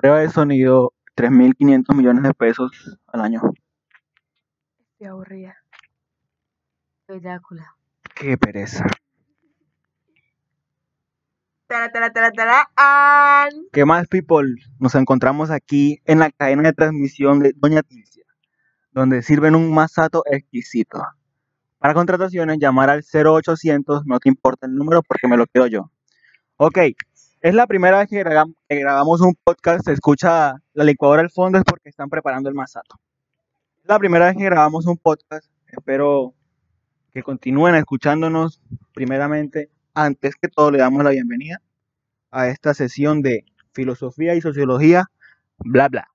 Prueba 0.00 0.20
de 0.20 0.30
sonido, 0.30 0.92
3.500 1.16 1.96
millones 1.96 2.22
de 2.22 2.32
pesos 2.32 2.70
al 3.08 3.20
año. 3.20 3.42
Estoy 4.92 5.08
aburrida. 5.08 5.56
Soy 7.08 7.18
Drácula. 7.18 7.74
Qué 8.14 8.38
pereza. 8.38 8.86
Tara, 11.66 11.90
tara, 11.90 12.12
tara. 12.12 12.68
¿Qué 13.72 13.84
más, 13.84 14.06
people? 14.06 14.54
Nos 14.78 14.94
encontramos 14.94 15.50
aquí 15.50 16.00
en 16.04 16.20
la 16.20 16.30
cadena 16.30 16.62
de 16.62 16.74
transmisión 16.74 17.40
de 17.40 17.52
Doña 17.56 17.82
Tilcia, 17.82 18.24
donde 18.92 19.22
sirven 19.22 19.56
un 19.56 19.74
masato 19.74 20.22
exquisito. 20.26 21.02
Para 21.78 21.94
contrataciones, 21.94 22.58
llamar 22.60 22.88
al 22.88 23.02
0800, 23.02 24.06
no 24.06 24.20
te 24.20 24.28
importa 24.28 24.68
el 24.68 24.76
número 24.76 25.02
porque 25.02 25.26
me 25.26 25.36
lo 25.36 25.46
quedo 25.46 25.66
yo. 25.66 25.90
Ok, 26.56 26.78
es 27.40 27.54
la 27.54 27.66
primera 27.66 27.98
vez 27.98 28.08
que, 28.08 28.24
grabam- 28.24 28.54
que 28.68 28.76
grabamos 28.78 29.20
un 29.20 29.34
podcast, 29.44 29.84
se 29.84 29.92
escucha 29.92 30.56
la 30.72 30.84
licuadora 30.84 31.22
al 31.22 31.30
fondo, 31.30 31.58
es 31.58 31.64
porque 31.64 31.88
están 31.88 32.08
preparando 32.08 32.48
el 32.48 32.54
masato. 32.54 32.96
Es 33.82 33.88
la 33.88 33.98
primera 33.98 34.26
vez 34.26 34.36
que 34.36 34.44
grabamos 34.44 34.86
un 34.86 34.96
podcast, 34.96 35.46
espero 35.68 36.34
que 37.12 37.22
continúen 37.22 37.74
escuchándonos. 37.74 38.60
Primeramente, 38.92 39.70
antes 39.94 40.34
que 40.36 40.48
todo, 40.48 40.70
le 40.70 40.78
damos 40.78 41.02
la 41.04 41.10
bienvenida 41.10 41.60
a 42.30 42.48
esta 42.48 42.74
sesión 42.74 43.22
de 43.22 43.44
filosofía 43.72 44.34
y 44.34 44.40
sociología, 44.40 45.06
bla 45.58 45.88
bla. 45.88 46.08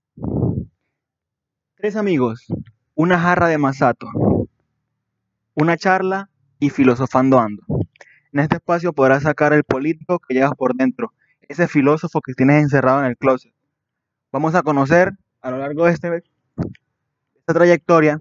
Tres 1.75 1.95
amigos, 1.95 2.45
una 2.95 3.19
jarra 3.19 3.47
de 3.47 3.57
masato, 3.57 4.07
una 5.55 5.77
charla 5.77 6.29
y 6.59 6.69
filosofando 6.69 7.39
ando. 7.39 7.63
En 8.33 8.39
este 8.39 8.55
espacio 8.55 8.93
podrás 8.93 9.23
sacar 9.23 9.53
el 9.53 9.63
político 9.63 10.17
que 10.17 10.33
llevas 10.33 10.55
por 10.55 10.73
dentro, 10.75 11.13
ese 11.47 11.67
filósofo 11.67 12.19
que 12.19 12.33
tienes 12.33 12.63
encerrado 12.63 12.99
en 12.99 13.05
el 13.05 13.15
closet. 13.15 13.53
Vamos 14.31 14.55
a 14.55 14.63
conocer 14.63 15.11
a 15.41 15.51
lo 15.51 15.59
largo 15.59 15.85
de 15.85 15.91
este, 15.91 16.23
esta 17.35 17.53
trayectoria, 17.53 18.17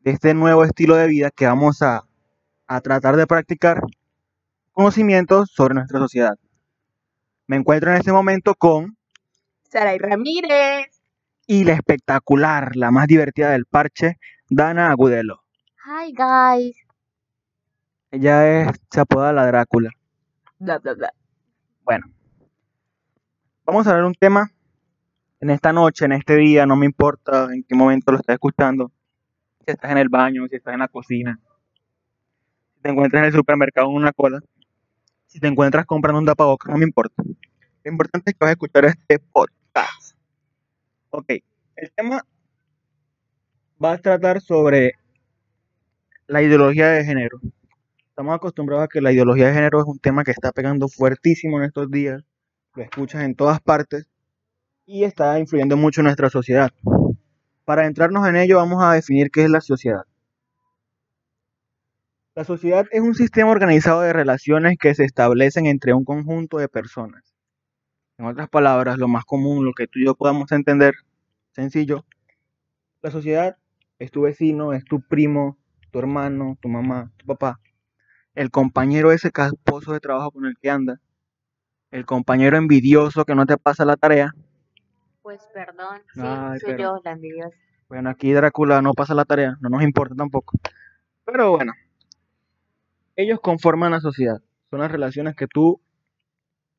de 0.00 0.12
este 0.12 0.34
nuevo 0.34 0.62
estilo 0.62 0.94
de 0.94 1.08
vida 1.08 1.32
que 1.32 1.46
vamos 1.46 1.82
a, 1.82 2.04
a 2.68 2.80
tratar 2.80 3.16
de 3.16 3.26
practicar 3.26 3.80
conocimientos 4.72 5.50
sobre 5.52 5.74
nuestra 5.74 5.98
sociedad. 5.98 6.38
Me 7.48 7.56
encuentro 7.56 7.90
en 7.90 7.96
este 7.96 8.12
momento 8.12 8.54
con 8.54 8.96
Saray 9.64 9.98
Ramírez. 9.98 11.02
y 11.44 11.64
la 11.64 11.72
espectacular, 11.72 12.76
la 12.76 12.92
más 12.92 13.08
divertida 13.08 13.50
del 13.50 13.66
parche, 13.66 14.18
Dana 14.48 14.90
Agudelo. 14.92 15.42
Hi 15.84 16.12
guys. 16.12 16.87
Ella 18.10 18.62
es, 18.62 18.80
se 18.90 19.00
apoda 19.00 19.32
la 19.32 19.46
Drácula. 19.46 19.90
Bla, 20.58 20.78
bla, 20.78 20.94
bla. 20.94 21.12
Bueno, 21.84 22.06
vamos 23.64 23.86
a 23.86 23.90
hablar 23.90 24.06
un 24.06 24.14
tema 24.14 24.50
en 25.40 25.50
esta 25.50 25.72
noche, 25.72 26.06
en 26.06 26.12
este 26.12 26.36
día, 26.36 26.66
no 26.66 26.74
me 26.74 26.86
importa 26.86 27.48
en 27.52 27.62
qué 27.64 27.74
momento 27.74 28.10
lo 28.10 28.18
estás 28.18 28.34
escuchando. 28.34 28.90
Si 29.64 29.72
estás 29.72 29.90
en 29.90 29.98
el 29.98 30.08
baño, 30.08 30.46
si 30.48 30.56
estás 30.56 30.72
en 30.72 30.80
la 30.80 30.88
cocina, 30.88 31.38
si 32.74 32.80
te 32.80 32.90
encuentras 32.90 33.20
en 33.20 33.26
el 33.26 33.32
supermercado 33.32 33.88
en 33.90 33.96
una 33.96 34.12
cola, 34.12 34.40
si 35.26 35.38
te 35.38 35.46
encuentras 35.46 35.84
comprando 35.84 36.18
un 36.18 36.26
tapabocas, 36.26 36.72
no 36.72 36.78
me 36.78 36.84
importa. 36.84 37.22
Lo 37.22 37.90
importante 37.90 38.30
es 38.30 38.34
que 38.34 38.44
vas 38.44 38.48
a 38.48 38.52
escuchar 38.52 38.86
este 38.86 39.18
podcast. 39.18 40.16
Ok, 41.10 41.26
el 41.76 41.92
tema 41.94 42.24
va 43.82 43.92
a 43.92 43.98
tratar 43.98 44.40
sobre 44.40 44.94
la 46.26 46.42
ideología 46.42 46.88
de 46.88 47.04
género. 47.04 47.38
Estamos 48.18 48.34
acostumbrados 48.34 48.84
a 48.84 48.88
que 48.88 49.00
la 49.00 49.12
ideología 49.12 49.46
de 49.46 49.54
género 49.54 49.78
es 49.78 49.86
un 49.86 50.00
tema 50.00 50.24
que 50.24 50.32
está 50.32 50.50
pegando 50.50 50.88
fuertísimo 50.88 51.58
en 51.58 51.66
estos 51.66 51.88
días, 51.88 52.24
lo 52.74 52.82
escuchas 52.82 53.22
en 53.22 53.36
todas 53.36 53.60
partes 53.60 54.08
y 54.86 55.04
está 55.04 55.38
influyendo 55.38 55.76
mucho 55.76 56.00
en 56.00 56.06
nuestra 56.06 56.28
sociedad. 56.28 56.72
Para 57.64 57.86
entrarnos 57.86 58.26
en 58.26 58.34
ello 58.34 58.56
vamos 58.56 58.82
a 58.82 58.92
definir 58.92 59.30
qué 59.30 59.44
es 59.44 59.50
la 59.50 59.60
sociedad. 59.60 60.02
La 62.34 62.42
sociedad 62.42 62.86
es 62.90 63.02
un 63.02 63.14
sistema 63.14 63.52
organizado 63.52 64.00
de 64.00 64.12
relaciones 64.12 64.78
que 64.80 64.96
se 64.96 65.04
establecen 65.04 65.66
entre 65.66 65.94
un 65.94 66.04
conjunto 66.04 66.58
de 66.58 66.68
personas. 66.68 67.22
En 68.18 68.26
otras 68.26 68.48
palabras, 68.48 68.98
lo 68.98 69.06
más 69.06 69.24
común, 69.26 69.64
lo 69.64 69.74
que 69.74 69.86
tú 69.86 70.00
y 70.00 70.06
yo 70.06 70.16
podamos 70.16 70.50
entender, 70.50 70.94
sencillo, 71.52 72.04
la 73.00 73.12
sociedad 73.12 73.58
es 74.00 74.10
tu 74.10 74.22
vecino, 74.22 74.72
es 74.72 74.84
tu 74.84 75.02
primo, 75.02 75.56
tu 75.92 76.00
hermano, 76.00 76.58
tu 76.60 76.68
mamá, 76.68 77.12
tu 77.16 77.24
papá, 77.24 77.60
el 78.38 78.52
compañero 78.52 79.10
ese 79.10 79.32
casposo 79.32 79.92
de 79.92 79.98
trabajo 79.98 80.30
con 80.30 80.46
el 80.46 80.56
que 80.62 80.70
andas, 80.70 81.00
el 81.90 82.06
compañero 82.06 82.56
envidioso 82.56 83.24
que 83.24 83.34
no 83.34 83.46
te 83.46 83.56
pasa 83.58 83.84
la 83.84 83.96
tarea. 83.96 84.32
Pues 85.22 85.40
perdón, 85.52 86.02
sí, 86.14 86.20
Ay, 86.22 86.60
soy 86.60 86.70
pero- 86.70 86.78
yo 86.82 87.00
la 87.04 87.10
envidiosa. 87.10 87.56
Bueno, 87.88 88.10
aquí 88.10 88.32
Drácula 88.32 88.80
no 88.80 88.92
pasa 88.94 89.12
la 89.14 89.24
tarea, 89.24 89.56
no 89.60 89.70
nos 89.70 89.82
importa 89.82 90.14
tampoco. 90.14 90.56
Pero 91.24 91.50
bueno, 91.50 91.72
ellos 93.16 93.40
conforman 93.40 93.90
la 93.90 94.00
sociedad. 94.00 94.40
Son 94.70 94.78
las 94.78 94.92
relaciones 94.92 95.34
que 95.34 95.48
tú 95.48 95.80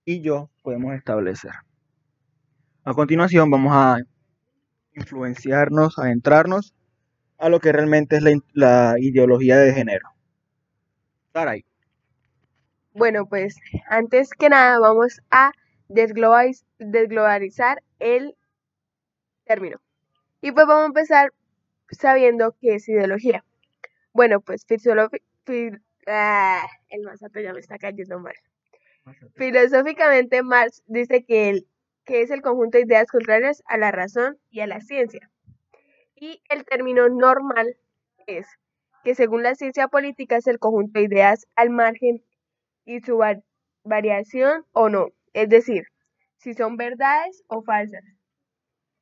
y 0.06 0.22
yo 0.22 0.50
podemos 0.64 0.94
establecer. 0.94 1.52
A 2.86 2.94
continuación 2.94 3.52
vamos 3.52 3.74
a 3.76 3.98
influenciarnos, 4.94 6.00
a 6.00 6.10
entrarnos 6.12 6.74
a 7.38 7.50
lo 7.50 7.60
que 7.60 7.74
realmente 7.74 8.16
es 8.16 8.24
la 8.54 8.96
ideología 8.98 9.58
de 9.58 9.74
género. 9.74 10.10
Saray, 11.40 11.64
Bueno, 12.92 13.26
pues 13.26 13.56
antes 13.90 14.32
que 14.32 14.50
nada 14.50 14.78
vamos 14.78 15.22
a 15.32 15.54
desglobaliz- 15.88 16.66
desglobalizar 16.80 17.82
el 18.00 18.36
término. 19.46 19.80
Y 20.42 20.52
pues 20.52 20.68
vamos 20.68 20.84
a 20.84 20.88
empezar 20.88 21.34
sabiendo 21.92 22.58
qué 22.60 22.76
es 22.76 22.90
ideología. 22.90 23.46
Bueno, 24.12 24.42
pues 24.42 24.66
ah, 26.08 26.68
el 26.90 27.04
masato 27.04 27.40
ya 27.40 27.54
me 27.54 27.62
está 27.62 27.78
cayendo 27.78 28.20
mal. 28.20 28.36
Filosóficamente, 29.36 30.44
Marx 30.44 30.84
dice 30.88 31.24
que, 31.24 31.50
el, 31.52 31.68
que 32.04 32.22
es 32.22 32.32
el 32.32 32.42
conjunto 32.42 32.78
de 32.78 32.84
ideas 32.84 33.08
contrarias 33.08 33.64
a 33.66 33.78
la 33.78 33.92
razón 33.92 34.38
y 34.50 34.60
a 34.60 34.68
la 34.68 34.82
ciencia. 34.82 35.32
Y 36.16 36.44
el 36.50 36.66
término 36.66 37.08
normal 37.08 37.78
es 38.28 38.46
que 39.04 39.16
según 39.16 39.44
la 39.44 39.56
ciencia 39.56 39.88
política 39.88 40.38
es 40.38 40.48
el 40.48 40.60
conjunto 40.60 41.00
de 41.00 41.06
ideas 41.06 41.46
al 41.56 41.70
margen 41.70 42.24
y 42.86 43.00
su 43.02 43.18
va- 43.18 43.40
variación 43.84 44.66
o 44.74 44.90
no, 44.90 45.08
es 45.34 45.50
decir, 45.50 45.84
si 46.38 46.54
son 46.54 46.78
verdades 46.78 47.44
o 47.48 47.62
falsas, 47.64 48.04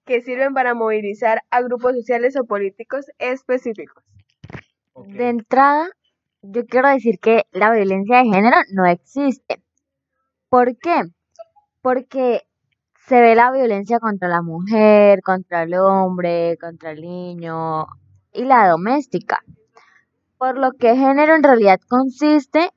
que 0.05 0.21
sirven 0.21 0.53
para 0.53 0.73
movilizar 0.73 1.41
a 1.49 1.61
grupos 1.61 1.93
sociales 1.95 2.35
o 2.37 2.45
políticos 2.45 3.05
específicos. 3.19 4.03
De 5.07 5.29
entrada, 5.29 5.89
yo 6.41 6.65
quiero 6.65 6.89
decir 6.89 7.19
que 7.19 7.43
la 7.51 7.71
violencia 7.71 8.17
de 8.19 8.25
género 8.25 8.57
no 8.73 8.85
existe. 8.85 9.61
¿Por 10.49 10.77
qué? 10.77 11.01
Porque 11.81 12.41
se 13.05 13.21
ve 13.21 13.35
la 13.35 13.51
violencia 13.51 13.99
contra 13.99 14.27
la 14.29 14.41
mujer, 14.41 15.21
contra 15.21 15.63
el 15.63 15.73
hombre, 15.75 16.57
contra 16.59 16.91
el 16.91 17.01
niño 17.01 17.85
y 18.33 18.45
la 18.45 18.67
doméstica. 18.69 19.43
Por 20.37 20.57
lo 20.57 20.71
que 20.73 20.95
género 20.95 21.35
en 21.35 21.43
realidad 21.43 21.79
consiste 21.87 22.69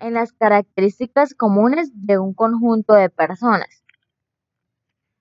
en 0.00 0.14
las 0.14 0.32
características 0.32 1.34
comunes 1.34 1.90
de 1.94 2.18
un 2.18 2.34
conjunto 2.34 2.94
de 2.94 3.10
personas. 3.10 3.84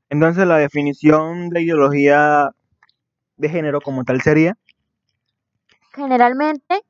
Entonces 0.09 0.46
la 0.46 0.57
definición 0.57 1.50
de 1.50 1.62
ideología 1.62 2.52
de 3.38 3.50
género 3.50 3.81
como 3.81 4.03
tal 4.03 4.22
sería, 4.22 4.57
Generalmente 5.94 6.81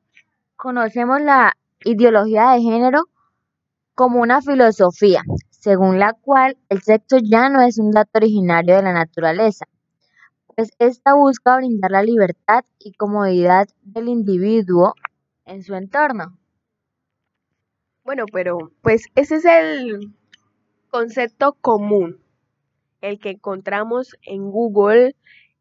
conocemos 0.54 1.20
la 1.20 1.54
ideología 1.84 2.50
de 2.52 2.60
género 2.60 3.08
como 3.94 4.20
una 4.20 4.40
filosofía, 4.40 5.22
según 5.50 5.98
la 5.98 6.12
cual 6.12 6.56
el 6.68 6.82
sexo 6.82 7.16
ya 7.20 7.48
no 7.48 7.62
es 7.62 7.78
un 7.78 7.90
dato 7.90 8.10
originario 8.14 8.76
de 8.76 8.82
la 8.82 8.92
naturaleza, 8.92 9.66
pues 10.56 10.70
esta 10.78 11.14
busca 11.14 11.56
brindar 11.56 11.90
la 11.90 12.02
libertad 12.02 12.64
y 12.78 12.92
comodidad 12.92 13.68
del 13.82 14.08
individuo 14.08 14.94
en 15.44 15.62
su 15.62 15.74
entorno. 15.74 16.38
Bueno, 18.04 18.24
pero 18.32 18.72
pues 18.82 19.06
ese 19.14 19.36
es 19.36 19.44
el 19.44 20.14
concepto 20.90 21.54
común, 21.60 22.20
el 23.00 23.18
que 23.18 23.30
encontramos 23.30 24.16
en 24.22 24.50
Google 24.50 25.14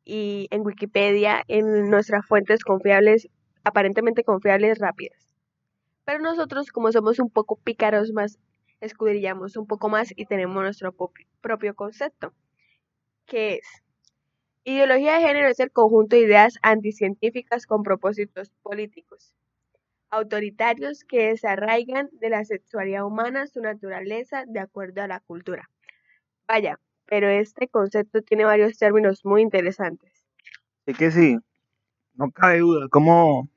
y 0.04 0.48
en 0.52 0.62
Wikipedia, 0.62 1.44
en 1.48 1.90
nuestras 1.90 2.26
fuentes 2.26 2.64
confiables, 2.64 3.30
aparentemente 3.64 4.24
confiables, 4.24 4.80
rápidas. 4.80 5.32
Pero 6.04 6.20
nosotros, 6.20 6.72
como 6.72 6.92
somos 6.92 7.20
un 7.20 7.30
poco 7.30 7.58
pícaros 7.58 8.12
más, 8.12 8.40
escudriñamos 8.82 9.56
un 9.56 9.68
poco 9.68 9.88
más 9.88 10.12
y 10.16 10.26
tenemos 10.26 10.64
nuestro 10.64 10.96
propio 11.42 11.76
concepto, 11.76 12.34
que 13.28 13.56
es 13.56 13.84
ideología 14.64 15.16
de 15.16 15.28
género 15.28 15.48
es 15.50 15.60
el 15.60 15.72
conjunto 15.72 16.16
de 16.16 16.24
ideas 16.24 16.56
anticientíficas 16.62 17.66
con 17.66 17.84
propósitos 17.84 18.50
políticos 18.62 19.34
autoritarios 20.12 21.06
que 21.06 21.30
desarraigan 21.30 22.10
de 22.20 22.30
la 22.30 22.44
sexualidad 22.44 23.06
humana 23.06 23.48
su 23.48 23.62
naturaleza 23.62 24.44
de 24.46 24.60
acuerdo 24.60 25.02
a 25.02 25.08
la 25.08 25.22
cultura. 25.22 25.70
Vaya, 26.48 26.80
pero 27.08 27.30
este 27.30 27.70
concepto 27.70 28.22
tiene 28.22 28.44
varios 28.44 28.78
términos 28.78 29.26
muy 29.26 29.42
interesantes. 29.42 30.12
Es 30.86 30.98
que 30.98 31.12
sí, 31.12 31.38
no 32.16 32.30
cabe 32.32 32.60
duda. 32.60 32.88
¿Cómo 32.90 33.50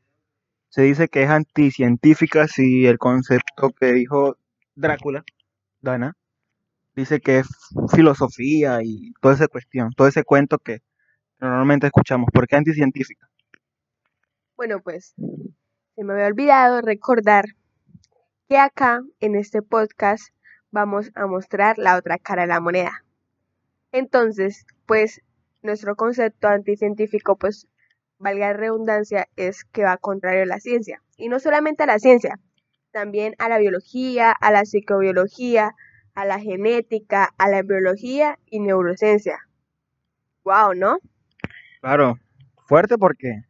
se 0.68 0.82
dice 0.82 1.08
que 1.08 1.24
es 1.24 1.30
anticientífica 1.30 2.46
si 2.46 2.86
el 2.86 2.98
concepto 2.98 3.70
que 3.70 3.92
dijo 3.92 4.36
Drácula, 4.76 5.24
Dana, 5.80 6.16
dice 6.94 7.20
que 7.20 7.40
es 7.40 7.48
filosofía 7.92 8.78
y 8.84 9.12
toda 9.20 9.34
esa 9.34 9.48
cuestión, 9.48 9.90
todo 9.96 10.06
ese 10.06 10.22
cuento 10.22 10.58
que 10.58 10.82
normalmente 11.40 11.86
escuchamos? 11.86 12.28
¿Por 12.32 12.46
qué 12.46 12.56
anticientífica? 12.56 13.28
Bueno, 14.56 14.80
pues 14.80 15.14
se 15.94 16.04
me 16.04 16.12
había 16.12 16.26
olvidado 16.26 16.80
recordar 16.80 17.44
que 18.48 18.58
acá 18.58 19.02
en 19.20 19.34
este 19.34 19.62
podcast 19.62 20.34
vamos 20.70 21.10
a 21.14 21.26
mostrar 21.26 21.78
la 21.78 21.96
otra 21.96 22.18
cara 22.18 22.42
de 22.42 22.48
la 22.48 22.60
moneda. 22.60 23.04
Entonces, 23.92 24.66
pues 24.86 25.22
nuestro 25.62 25.96
concepto 25.96 26.48
anticientífico, 26.48 27.36
pues 27.36 27.68
valga 28.18 28.48
la 28.48 28.52
redundancia, 28.54 29.28
es 29.36 29.64
que 29.64 29.84
va 29.84 29.96
contrario 29.96 30.42
a 30.42 30.46
la 30.46 30.60
ciencia. 30.60 31.02
Y 31.16 31.28
no 31.28 31.38
solamente 31.40 31.84
a 31.84 31.86
la 31.86 31.98
ciencia, 31.98 32.38
también 32.90 33.34
a 33.38 33.48
la 33.48 33.58
biología, 33.58 34.32
a 34.32 34.50
la 34.50 34.64
psicobiología, 34.64 35.74
a 36.14 36.24
la 36.24 36.38
genética, 36.38 37.30
a 37.38 37.48
la 37.48 37.62
biología 37.62 38.38
y 38.46 38.60
neurociencia. 38.60 39.38
Wow, 40.44 40.74
¿no? 40.74 40.98
Claro, 41.84 42.18
fuerte 42.66 42.96
porque 42.96 43.42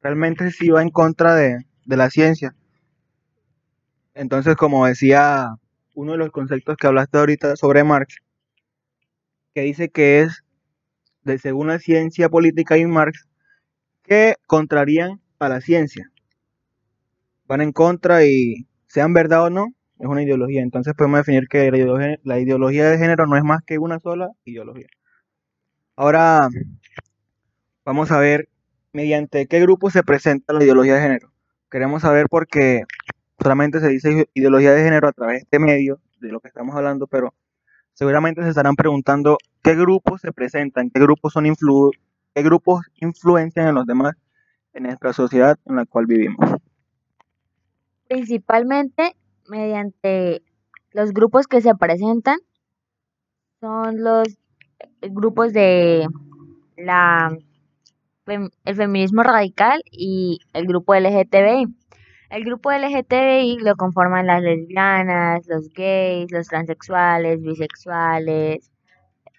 realmente 0.00 0.50
sí 0.50 0.70
va 0.70 0.80
en 0.80 0.88
contra 0.88 1.34
de, 1.34 1.58
de 1.84 1.96
la 1.98 2.08
ciencia. 2.08 2.56
Entonces, 4.14 4.56
como 4.56 4.86
decía 4.86 5.48
uno 5.94 6.12
de 6.12 6.18
los 6.18 6.30
conceptos 6.30 6.78
que 6.78 6.86
hablaste 6.86 7.18
ahorita 7.18 7.54
sobre 7.56 7.84
Marx, 7.84 8.16
que 9.52 9.60
dice 9.60 9.90
que 9.90 10.22
es, 10.22 10.42
de 11.24 11.36
según 11.36 11.66
la 11.66 11.78
ciencia 11.78 12.30
política 12.30 12.78
y 12.78 12.86
Marx, 12.86 13.28
que 14.04 14.36
contrarían 14.46 15.20
a 15.38 15.50
la 15.50 15.60
ciencia. 15.60 16.10
Van 17.46 17.60
en 17.60 17.72
contra 17.72 18.24
y 18.24 18.66
sean 18.86 19.12
verdad 19.12 19.44
o 19.44 19.50
no, 19.50 19.66
es 19.98 20.06
una 20.06 20.22
ideología. 20.22 20.62
Entonces 20.62 20.94
podemos 20.94 21.18
definir 21.18 21.46
que 21.46 21.70
la 21.70 21.76
ideología, 21.76 22.16
la 22.24 22.40
ideología 22.40 22.88
de 22.88 22.96
género 22.96 23.26
no 23.26 23.36
es 23.36 23.44
más 23.44 23.60
que 23.66 23.78
una 23.78 24.00
sola 24.00 24.30
ideología. 24.46 24.86
Ahora 25.94 26.48
vamos 27.86 28.10
a 28.10 28.18
ver 28.18 28.48
mediante 28.92 29.46
qué 29.46 29.60
grupo 29.60 29.90
se 29.90 30.02
presenta 30.02 30.52
la 30.52 30.62
ideología 30.62 30.96
de 30.96 31.00
género. 31.00 31.32
Queremos 31.70 32.02
saber 32.02 32.26
por 32.28 32.48
qué 32.48 32.82
solamente 33.40 33.80
se 33.80 33.88
dice 33.88 34.28
ideología 34.34 34.72
de 34.72 34.82
género 34.82 35.08
a 35.08 35.12
través 35.12 35.36
de 35.36 35.42
este 35.44 35.58
medio, 35.60 36.00
de 36.20 36.32
lo 36.32 36.40
que 36.40 36.48
estamos 36.48 36.74
hablando, 36.74 37.06
pero 37.06 37.32
seguramente 37.94 38.42
se 38.42 38.48
estarán 38.48 38.74
preguntando 38.74 39.38
qué 39.62 39.76
grupos 39.76 40.20
se 40.20 40.32
presentan, 40.32 40.90
qué 40.90 41.00
grupos 41.00 41.32
son 41.32 41.46
influ 41.46 41.92
qué 42.34 42.42
grupos 42.42 42.84
influencian 42.96 43.68
en 43.68 43.76
los 43.76 43.86
demás 43.86 44.14
en 44.74 44.82
nuestra 44.82 45.12
sociedad 45.12 45.56
en 45.64 45.76
la 45.76 45.86
cual 45.86 46.06
vivimos. 46.06 46.38
Principalmente 48.08 49.16
mediante 49.48 50.42
los 50.90 51.12
grupos 51.12 51.46
que 51.46 51.60
se 51.60 51.74
presentan 51.76 52.38
son 53.60 54.02
los 54.02 54.36
grupos 55.00 55.52
de 55.52 56.06
la 56.76 57.30
el 58.26 58.76
feminismo 58.76 59.22
radical 59.22 59.82
y 59.90 60.40
el 60.52 60.66
grupo 60.66 60.94
LGTBI. 60.94 61.66
El 62.28 62.44
grupo 62.44 62.72
LGTBI 62.72 63.58
lo 63.60 63.76
conforman 63.76 64.26
las 64.26 64.42
lesbianas, 64.42 65.46
los 65.46 65.68
gays, 65.72 66.32
los 66.32 66.48
transexuales, 66.48 67.40
bisexuales, 67.40 68.72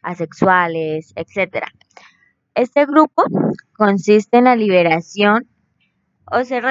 asexuales, 0.01 1.13
etc. 1.15 1.65
Este 2.55 2.85
grupo 2.85 3.23
consiste 3.75 4.37
en 4.37 4.45
la 4.45 4.55
liberación 4.55 5.47
o 6.31 6.43
se 6.43 6.61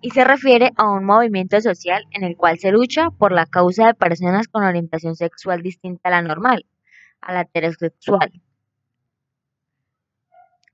y 0.00 0.10
se 0.10 0.24
refiere 0.24 0.70
a 0.76 0.88
un 0.90 1.04
movimiento 1.04 1.60
social 1.60 2.04
en 2.12 2.22
el 2.22 2.36
cual 2.36 2.58
se 2.58 2.70
lucha 2.70 3.10
por 3.10 3.32
la 3.32 3.46
causa 3.46 3.86
de 3.86 3.94
personas 3.94 4.46
con 4.46 4.62
orientación 4.62 5.16
sexual 5.16 5.62
distinta 5.62 6.08
a 6.08 6.12
la 6.12 6.22
normal, 6.22 6.64
a 7.20 7.32
la 7.32 7.40
heterosexual. 7.40 8.30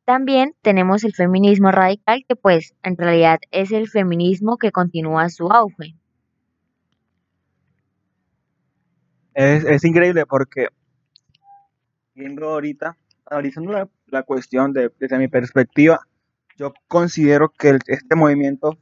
También 0.04 0.54
tenemos 0.62 1.04
el 1.04 1.14
feminismo 1.14 1.70
radical, 1.70 2.24
que 2.28 2.34
pues 2.34 2.74
en 2.82 2.96
realidad 2.96 3.38
es 3.50 3.70
el 3.70 3.88
feminismo 3.88 4.56
que 4.56 4.72
continúa 4.72 5.28
su 5.28 5.50
auge. 5.52 5.94
Es, 9.34 9.84
increíble 9.84 10.26
porque 10.26 10.66
viendo 12.14 12.50
ahorita, 12.50 12.98
analizando 13.24 13.72
la, 13.72 13.88
la 14.06 14.24
cuestión 14.24 14.72
de, 14.72 14.90
desde 14.98 15.18
mi 15.18 15.28
perspectiva, 15.28 16.00
yo 16.56 16.74
considero 16.88 17.48
que 17.48 17.78
este 17.86 18.14
movimiento 18.14 18.76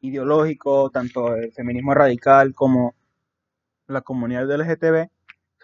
ideológico, 0.00 0.90
tanto 0.90 1.34
el 1.34 1.52
feminismo 1.52 1.94
radical 1.94 2.54
como 2.54 2.94
la 3.86 4.02
comunidad 4.02 4.50
LGTB, 4.50 5.08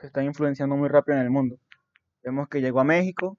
se 0.00 0.06
está 0.06 0.22
influenciando 0.22 0.76
muy 0.76 0.88
rápido 0.88 1.18
en 1.18 1.24
el 1.24 1.30
mundo. 1.30 1.58
Vemos 2.22 2.48
que 2.48 2.60
llegó 2.60 2.80
a 2.80 2.84
México, 2.84 3.36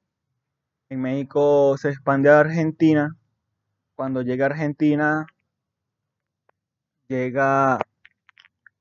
en 0.90 1.02
México 1.02 1.78
se 1.78 1.90
expande 1.90 2.30
a 2.30 2.40
Argentina. 2.40 3.16
Cuando 3.96 4.22
llega 4.22 4.46
a 4.46 4.50
Argentina, 4.50 5.28
llega 7.08 7.80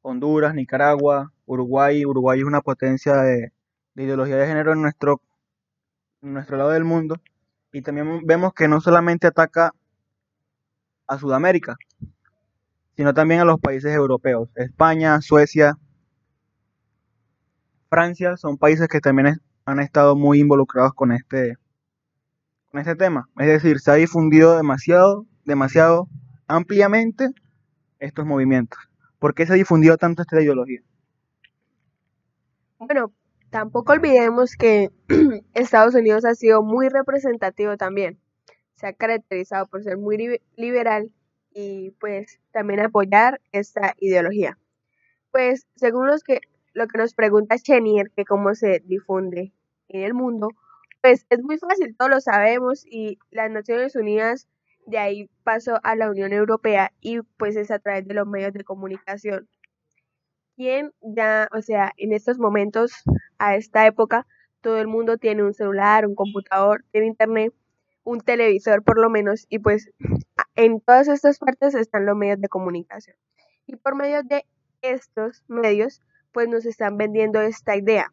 Honduras, 0.02 0.54
Nicaragua, 0.54 1.32
Uruguay. 1.44 2.04
Uruguay 2.06 2.40
es 2.40 2.46
una 2.46 2.62
potencia 2.62 3.16
de, 3.16 3.52
ideología 3.96 4.36
de 4.36 4.46
género 4.46 4.72
en 4.72 4.82
nuestro, 4.82 5.20
en 6.22 6.34
nuestro 6.34 6.56
lado 6.56 6.70
del 6.70 6.84
mundo. 6.84 7.16
Y 7.72 7.82
también 7.82 8.22
vemos 8.24 8.54
que 8.54 8.68
no 8.68 8.80
solamente 8.80 9.26
ataca 9.26 9.72
a 11.06 11.18
Sudamérica, 11.18 11.76
sino 12.96 13.12
también 13.12 13.40
a 13.40 13.44
los 13.44 13.60
países 13.60 13.94
europeos. 13.94 14.48
España, 14.56 15.20
Suecia, 15.20 15.76
Francia 17.90 18.36
son 18.36 18.56
países 18.56 18.88
que 18.88 19.00
también 19.00 19.40
han 19.64 19.80
estado 19.80 20.16
muy 20.16 20.40
involucrados 20.40 20.94
con 20.94 21.12
este, 21.12 21.56
con 22.70 22.80
este 22.80 22.96
tema. 22.96 23.28
Es 23.38 23.46
decir, 23.46 23.80
se 23.80 23.90
ha 23.90 23.94
difundido 23.94 24.56
demasiado, 24.56 25.26
demasiado 25.44 26.08
ampliamente 26.46 27.28
estos 27.98 28.26
movimientos. 28.26 28.78
¿Por 29.18 29.34
qué 29.34 29.46
se 29.46 29.52
ha 29.52 29.56
difundido 29.56 29.96
tanto 29.96 30.22
esta 30.22 30.40
ideología? 30.40 30.80
Bueno, 32.78 33.12
tampoco 33.50 33.92
olvidemos 33.92 34.54
que 34.56 34.90
Estados 35.54 35.94
Unidos 35.94 36.24
ha 36.24 36.34
sido 36.34 36.62
muy 36.62 36.88
representativo 36.88 37.76
también. 37.76 38.20
Se 38.76 38.86
ha 38.86 38.92
caracterizado 38.92 39.66
por 39.66 39.82
ser 39.82 39.98
muy 39.98 40.40
liberal 40.56 41.10
y 41.52 41.90
pues 41.98 42.38
también 42.52 42.80
apoyar 42.80 43.40
esta 43.50 43.94
ideología. 43.98 44.58
Pues 45.32 45.66
según 45.74 46.06
los 46.06 46.22
que, 46.22 46.40
lo 46.72 46.86
que 46.86 46.98
nos 46.98 47.14
pregunta 47.14 47.58
Chenier, 47.58 48.10
que 48.14 48.24
cómo 48.24 48.54
se 48.54 48.80
difunde 48.84 49.52
en 49.88 50.02
el 50.02 50.14
mundo, 50.14 50.50
pues 51.02 51.26
es 51.30 51.42
muy 51.42 51.58
fácil, 51.58 51.94
todos 51.96 52.10
lo 52.10 52.20
sabemos 52.20 52.84
y 52.86 53.18
las 53.30 53.50
Naciones 53.50 53.96
Unidas 53.96 54.48
de 54.86 54.98
ahí 54.98 55.30
pasó 55.44 55.78
a 55.82 55.96
la 55.96 56.10
Unión 56.10 56.32
Europea 56.32 56.92
y 57.00 57.20
pues 57.36 57.56
es 57.56 57.70
a 57.70 57.78
través 57.78 58.06
de 58.06 58.14
los 58.14 58.26
medios 58.26 58.52
de 58.52 58.64
comunicación. 58.64 59.48
¿Quién 60.56 60.92
ya, 61.02 61.48
o 61.52 61.62
sea, 61.62 61.92
en 61.96 62.12
estos 62.12 62.38
momentos, 62.38 62.92
a 63.38 63.54
esta 63.56 63.86
época, 63.86 64.26
todo 64.60 64.78
el 64.80 64.88
mundo 64.88 65.16
tiene 65.18 65.44
un 65.44 65.54
celular, 65.54 66.06
un 66.06 66.14
computador, 66.16 66.84
tiene 66.90 67.06
internet, 67.06 67.54
un 68.02 68.20
televisor 68.20 68.82
por 68.82 68.98
lo 68.98 69.10
menos 69.10 69.46
y 69.48 69.60
pues 69.60 69.90
en 70.56 70.80
todas 70.80 71.08
estas 71.08 71.38
partes 71.38 71.74
están 71.74 72.06
los 72.06 72.16
medios 72.16 72.40
de 72.40 72.48
comunicación. 72.48 73.16
Y 73.66 73.76
por 73.76 73.94
medio 73.94 74.22
de 74.24 74.44
estos 74.82 75.44
medios, 75.46 76.00
pues 76.32 76.48
nos 76.48 76.66
están 76.66 76.96
vendiendo 76.96 77.40
esta 77.40 77.76
idea. 77.76 78.12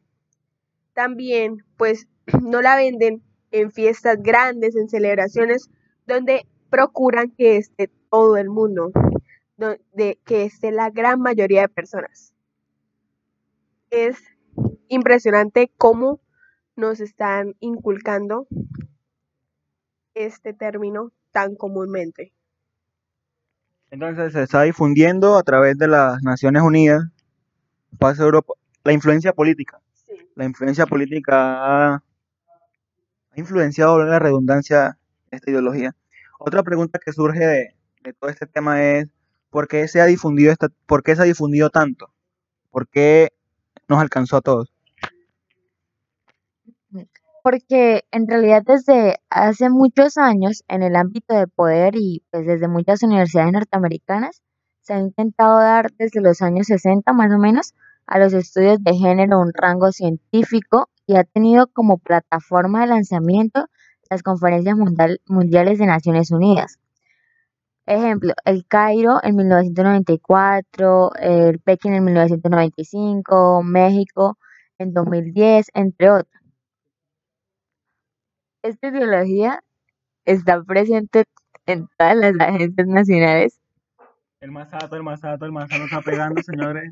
También, 0.93 1.57
pues 1.77 2.07
no 2.41 2.61
la 2.61 2.75
venden 2.75 3.21
en 3.51 3.71
fiestas 3.71 4.21
grandes, 4.21 4.75
en 4.75 4.89
celebraciones, 4.89 5.69
donde 6.07 6.45
procuran 6.69 7.31
que 7.31 7.57
esté 7.57 7.89
todo 8.09 8.37
el 8.37 8.49
mundo, 8.49 8.91
donde, 9.57 10.19
que 10.25 10.43
esté 10.43 10.71
la 10.71 10.89
gran 10.89 11.21
mayoría 11.21 11.61
de 11.61 11.69
personas. 11.69 12.33
Es 13.89 14.17
impresionante 14.87 15.71
cómo 15.77 16.19
nos 16.75 16.99
están 16.99 17.55
inculcando 17.59 18.47
este 20.13 20.53
término 20.53 21.11
tan 21.31 21.55
comúnmente. 21.55 22.33
Entonces 23.91 24.33
se 24.33 24.43
está 24.43 24.63
difundiendo 24.63 25.37
a 25.37 25.43
través 25.43 25.77
de 25.77 25.87
las 25.87 26.21
Naciones 26.23 26.63
Unidas, 26.63 27.03
pasa 27.97 28.23
Europa, 28.23 28.53
la 28.83 28.91
influencia 28.91 29.31
política. 29.33 29.79
La 30.35 30.43
influencia 30.43 30.85
política 30.85 31.93
ha 31.93 32.03
influenciado 33.35 34.03
la 34.03 34.19
redundancia 34.19 34.97
esta 35.31 35.51
ideología. 35.51 35.95
Otra 36.39 36.63
pregunta 36.63 36.99
que 37.03 37.13
surge 37.13 37.45
de, 37.45 37.75
todo 38.19 38.29
este 38.29 38.45
tema 38.45 38.83
es 38.83 39.07
¿por 39.49 39.67
qué 39.67 39.87
se 39.87 40.01
ha 40.01 40.05
difundido 40.05 40.53
por 40.85 41.03
qué 41.03 41.15
se 41.15 41.21
ha 41.21 41.25
difundido 41.25 41.69
tanto? 41.69 42.11
¿Por 42.71 42.87
qué 42.87 43.29
nos 43.87 43.99
alcanzó 43.99 44.37
a 44.37 44.41
todos? 44.41 44.71
Porque 47.43 48.03
en 48.11 48.27
realidad 48.27 48.63
desde 48.65 49.17
hace 49.29 49.69
muchos 49.69 50.17
años 50.17 50.63
en 50.67 50.81
el 50.83 50.95
ámbito 50.95 51.35
de 51.35 51.47
poder 51.47 51.95
y 51.95 52.23
pues 52.31 52.45
desde 52.45 52.67
muchas 52.67 53.03
universidades 53.03 53.53
norteamericanas 53.53 54.41
se 54.81 54.93
ha 54.93 54.99
intentado 54.99 55.59
dar 55.59 55.91
desde 55.93 56.21
los 56.21 56.41
años 56.41 56.67
60 56.67 57.13
más 57.13 57.31
o 57.31 57.37
menos 57.37 57.73
a 58.07 58.19
los 58.19 58.33
estudios 58.33 58.83
de 58.83 58.95
género 58.95 59.39
un 59.39 59.51
rango 59.53 59.91
científico 59.91 60.89
y 61.07 61.15
ha 61.15 61.23
tenido 61.23 61.67
como 61.67 61.97
plataforma 61.97 62.81
de 62.81 62.87
lanzamiento 62.87 63.67
las 64.09 64.23
conferencias 64.23 64.75
mundial- 64.75 65.21
mundiales 65.27 65.79
de 65.79 65.85
Naciones 65.85 66.31
Unidas. 66.31 66.79
Ejemplo, 67.87 68.33
el 68.45 68.65
Cairo 68.67 69.19
en 69.23 69.35
1994, 69.35 71.11
el 71.19 71.59
Pekín 71.59 71.93
en 71.93 72.03
1995, 72.03 73.61
México 73.63 74.37
en 74.79 74.93
2010, 74.93 75.67
entre 75.73 76.09
otros. 76.09 76.41
Esta 78.63 78.87
ideología 78.87 79.61
está 80.25 80.63
presente 80.63 81.25
en 81.67 81.87
todas 81.97 82.15
las 82.15 82.33
agencias 82.39 82.87
nacionales. 82.87 83.59
El 84.39 84.51
masato, 84.51 84.95
el 84.95 85.03
masato, 85.03 85.45
el 85.45 85.55
está 85.55 86.01
pegando, 86.01 86.41
señores. 86.41 86.91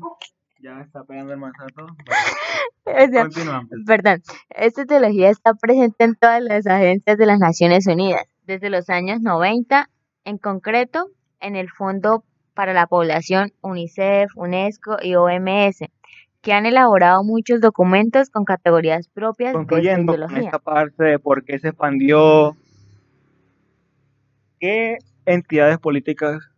Ya 0.64 0.80
está 0.80 1.04
pegando 1.04 1.34
el 1.34 1.38
masato. 1.38 1.86
O 2.86 3.10
sea, 3.10 3.22
Continuamos. 3.22 3.70
perdón, 3.86 4.22
esta 4.50 4.82
ideología 4.82 5.30
está 5.30 5.54
presente 5.54 6.04
en 6.04 6.14
todas 6.16 6.42
las 6.42 6.66
agencias 6.66 7.16
de 7.16 7.24
las 7.26 7.38
Naciones 7.38 7.86
Unidas, 7.86 8.26
desde 8.46 8.68
los 8.68 8.90
años 8.90 9.22
90, 9.22 9.88
en 10.24 10.36
concreto 10.36 11.08
en 11.40 11.56
el 11.56 11.70
Fondo 11.70 12.24
para 12.52 12.74
la 12.74 12.86
Población, 12.86 13.52
UNICEF, 13.62 14.30
UNESCO 14.36 14.98
y 15.02 15.14
OMS, 15.14 15.78
que 16.42 16.52
han 16.52 16.66
elaborado 16.66 17.24
muchos 17.24 17.62
documentos 17.62 18.28
con 18.28 18.44
categorías 18.44 19.08
propias 19.08 19.54
de 19.54 19.60
esta 19.60 19.66
Concluyendo 19.66 20.14
con 20.14 20.36
esta 20.36 20.58
parte 20.58 21.04
de 21.04 21.18
por 21.18 21.42
qué 21.44 21.58
se 21.58 21.68
expandió, 21.68 22.54
qué 24.60 24.98
entidades 25.24 25.78
políticas 25.78 26.53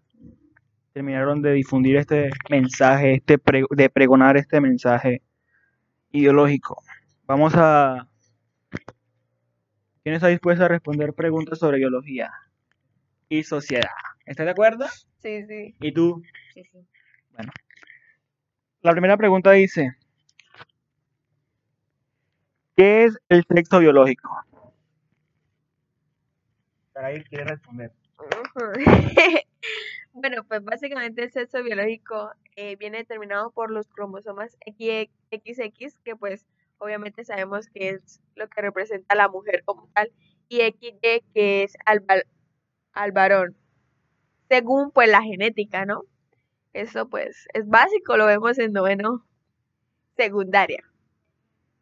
terminaron 0.97 1.43
de 1.43 1.53
difundir 1.53 1.97
este 1.97 2.31
mensaje, 2.49 3.17
este 3.17 3.37
pre- 3.37 3.67
de 3.69 3.91
pregonar 3.91 4.39
este 4.39 4.63
mensaje 4.63 5.21
ideológico. 6.11 6.83
Vamos 7.27 7.53
a... 7.55 8.09
¿Quién 10.03 10.15
está 10.15 10.29
dispuesto 10.29 10.65
a 10.65 10.69
responder 10.69 11.13
preguntas 11.13 11.59
sobre 11.59 11.77
ideología 11.77 12.33
y 13.29 13.43
sociedad? 13.43 13.91
¿Estás 14.25 14.47
de 14.47 14.53
acuerdo? 14.53 14.87
Sí, 15.19 15.45
sí. 15.45 15.75
¿Y 15.81 15.93
tú? 15.93 16.23
Sí, 16.55 16.63
sí. 16.65 16.79
La 18.81 18.93
primera 18.93 19.19
pregunta 19.19 19.51
dice, 19.51 19.97
¿qué 22.75 23.05
es 23.05 23.19
el 23.29 23.45
sexo 23.47 23.81
biológico? 23.81 24.31
Saray 26.95 27.23
quiere 27.25 27.45
responder. 27.45 27.93
Bueno, 30.19 30.45
pues 30.45 30.65
básicamente 30.65 31.25
el 31.25 31.31
sexo 31.31 31.63
biológico 31.63 32.31
eh, 32.57 32.77
viene 32.77 32.97
determinado 32.97 33.51
por 33.51 33.71
los 33.71 33.87
cromosomas 33.89 34.57
XX, 34.67 35.11
que 36.03 36.17
pues 36.17 36.47
obviamente 36.79 37.23
sabemos 37.23 37.69
que 37.69 37.91
es 37.91 38.23
lo 38.35 38.49
que 38.49 38.63
representa 38.63 39.13
a 39.13 39.19
la 39.19 39.29
mujer 39.29 39.63
como 39.67 39.91
tal, 39.95 40.11
y 40.49 40.61
XY, 40.63 41.23
que 41.35 41.65
es 41.65 41.75
al 42.95 43.13
varón, 43.13 43.59
según 44.49 44.91
pues 44.91 45.11
la 45.11 45.21
genética, 45.23 45.85
¿no? 45.85 46.05
Eso 46.73 47.11
pues 47.11 47.47
es 47.53 47.69
básico, 47.69 48.17
lo 48.17 48.25
vemos 48.25 48.59
en 48.59 48.73
noveno 48.73 49.27
secundaria. 50.17 50.83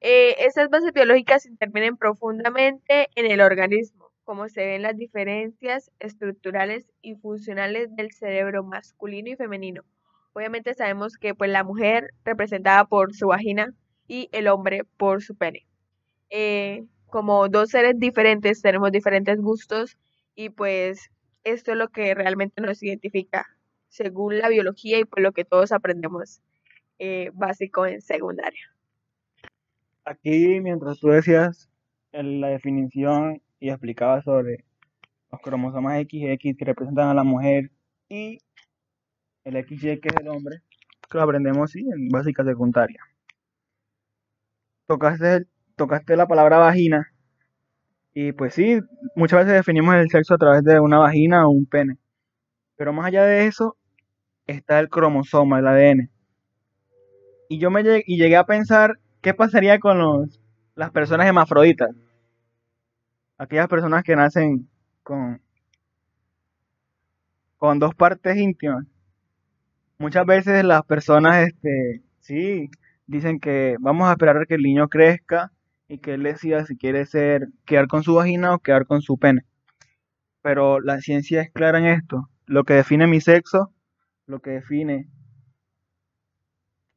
Eh, 0.01 0.35
estas 0.45 0.71
bases 0.71 0.93
biológicas 0.93 1.47
intervienen 1.47 1.97
profundamente 1.97 3.11
en 3.15 3.31
el 3.31 3.41
organismo, 3.41 4.04
como 4.25 4.49
se 4.49 4.67
ven 4.67 4.83
las 4.83 4.97
diferencias 4.97 5.91
estructurales 6.01 6.91
y 7.03 7.15
funcionales 7.15 7.95
del 7.95 8.13
cerebro 8.13 8.65
masculino 8.65 9.31
y 9.31 9.37
femenino. 9.37 9.85
Obviamente 10.33 10.75
sabemos 10.75 11.17
que 11.17 11.35
pues 11.35 11.51
la 11.51 11.63
mujer 11.63 12.13
representada 12.25 12.85
por 12.87 13.15
su 13.15 13.29
vagina 13.29 13.73
y 14.09 14.29
el 14.33 14.49
hombre 14.49 14.83
por 14.97 15.23
su 15.23 15.37
pene. 15.37 15.67
Eh, 16.31 16.85
como 17.07 17.49
dos 17.49 17.71
seres 17.71 17.99
diferentes 17.99 18.61
tenemos 18.61 18.91
diferentes 18.91 19.41
gustos 19.41 19.97
y 20.35 20.49
pues 20.49 21.11
esto 21.45 21.73
es 21.73 21.77
lo 21.77 21.89
que 21.89 22.15
realmente 22.15 22.61
nos 22.61 22.83
identifica 22.83 23.47
según 23.89 24.39
la 24.39 24.49
biología 24.49 24.99
y 24.99 25.05
pues 25.05 25.23
lo 25.23 25.33
que 25.33 25.45
todos 25.45 25.71
aprendemos 25.71 26.41
eh, 26.99 27.31
básico 27.35 27.87
en 27.87 28.01
secundaria. 28.01 28.75
Aquí, 30.05 30.61
mientras 30.61 30.99
tú 30.99 31.09
decías 31.09 31.71
en 32.13 32.41
la 32.41 32.49
definición 32.49 33.41
y 33.61 33.71
explicabas 33.71 34.25
sobre 34.25 34.65
los 35.31 35.41
cromosomas 35.41 36.01
XX 36.03 36.39
que 36.39 36.65
representan 36.65 37.09
a 37.09 37.15
la 37.15 37.25
mujer 37.25 37.71
y 38.09 38.39
el 39.45 39.65
XY 39.65 40.01
que 40.01 40.09
es 40.09 40.17
el 40.21 40.29
hombre, 40.29 40.63
que 41.11 41.19
lo 41.19 41.25
aprendemos 41.25 41.71
sí, 41.71 41.81
en 41.81 42.09
básica 42.09 42.45
secundaria. 42.45 43.01
Tocaste, 44.87 45.47
tocaste 45.77 46.17
la 46.17 46.27
palabra 46.27 46.59
vagina 46.59 47.11
y 48.15 48.33
pues 48.33 48.55
sí, 48.55 48.81
muchas 49.17 49.41
veces 49.41 49.55
definimos 49.55 49.97
el 49.97 50.09
sexo 50.09 50.35
a 50.35 50.39
través 50.39 50.63
de 50.63 50.79
una 50.79 50.99
vagina 50.99 51.47
o 51.47 51.51
un 51.51 51.67
pene. 51.67 51.99
Pero 52.77 52.93
más 52.93 53.07
allá 53.07 53.25
de 53.25 53.47
eso 53.47 53.77
está 54.47 54.79
el 54.79 54.89
cromosoma, 54.89 55.59
el 55.59 55.67
ADN. 55.67 56.11
Y 57.49 57.59
yo 57.59 57.71
me 57.71 57.83
llegué, 57.83 58.05
y 58.07 58.17
llegué 58.17 58.37
a 58.37 58.47
pensar 58.47 58.99
qué 59.21 59.35
pasaría 59.35 59.81
con 59.81 59.99
los, 59.99 60.41
las 60.77 60.93
personas 60.93 61.27
hermafroditas. 61.27 61.91
Aquellas 63.39 63.69
personas 63.69 64.05
que 64.05 64.17
nacen 64.17 64.69
con, 65.03 65.41
con 67.59 67.79
dos 67.79 67.95
partes 67.95 68.37
íntimas. 68.37 68.87
Muchas 69.99 70.27
veces 70.27 70.65
las 70.65 70.85
personas, 70.85 71.49
este, 71.49 72.03
sí, 72.21 72.71
dicen 73.07 73.41
que 73.41 73.77
vamos 73.81 74.09
a 74.09 74.13
esperar 74.13 74.37
a 74.37 74.47
que 74.47 74.55
el 74.55 74.63
niño 74.63 74.89
crezca 74.89 75.53
y 75.89 75.99
que 75.99 76.15
él 76.15 76.23
decida 76.23 76.65
si 76.65 76.77
quiere 76.77 77.07
ser, 77.07 77.49
quedar 77.65 77.89
con 77.89 78.03
su 78.03 78.15
vagina 78.15 78.55
o 78.55 78.59
quedar 78.59 78.87
con 78.87 79.03
su 79.03 79.19
pene. 79.19 79.45
Pero 80.43 80.81
la 80.81 81.01
ciencia 81.01 81.43
es 81.43 81.51
clara 81.53 81.79
en 81.79 81.87
esto. 81.87 82.29
Lo 82.47 82.65
que 82.65 82.75
define 82.75 83.07
mi 83.07 83.21
sexo, 83.21 83.73
lo 84.27 84.41
que 84.41 84.51
define 84.51 85.09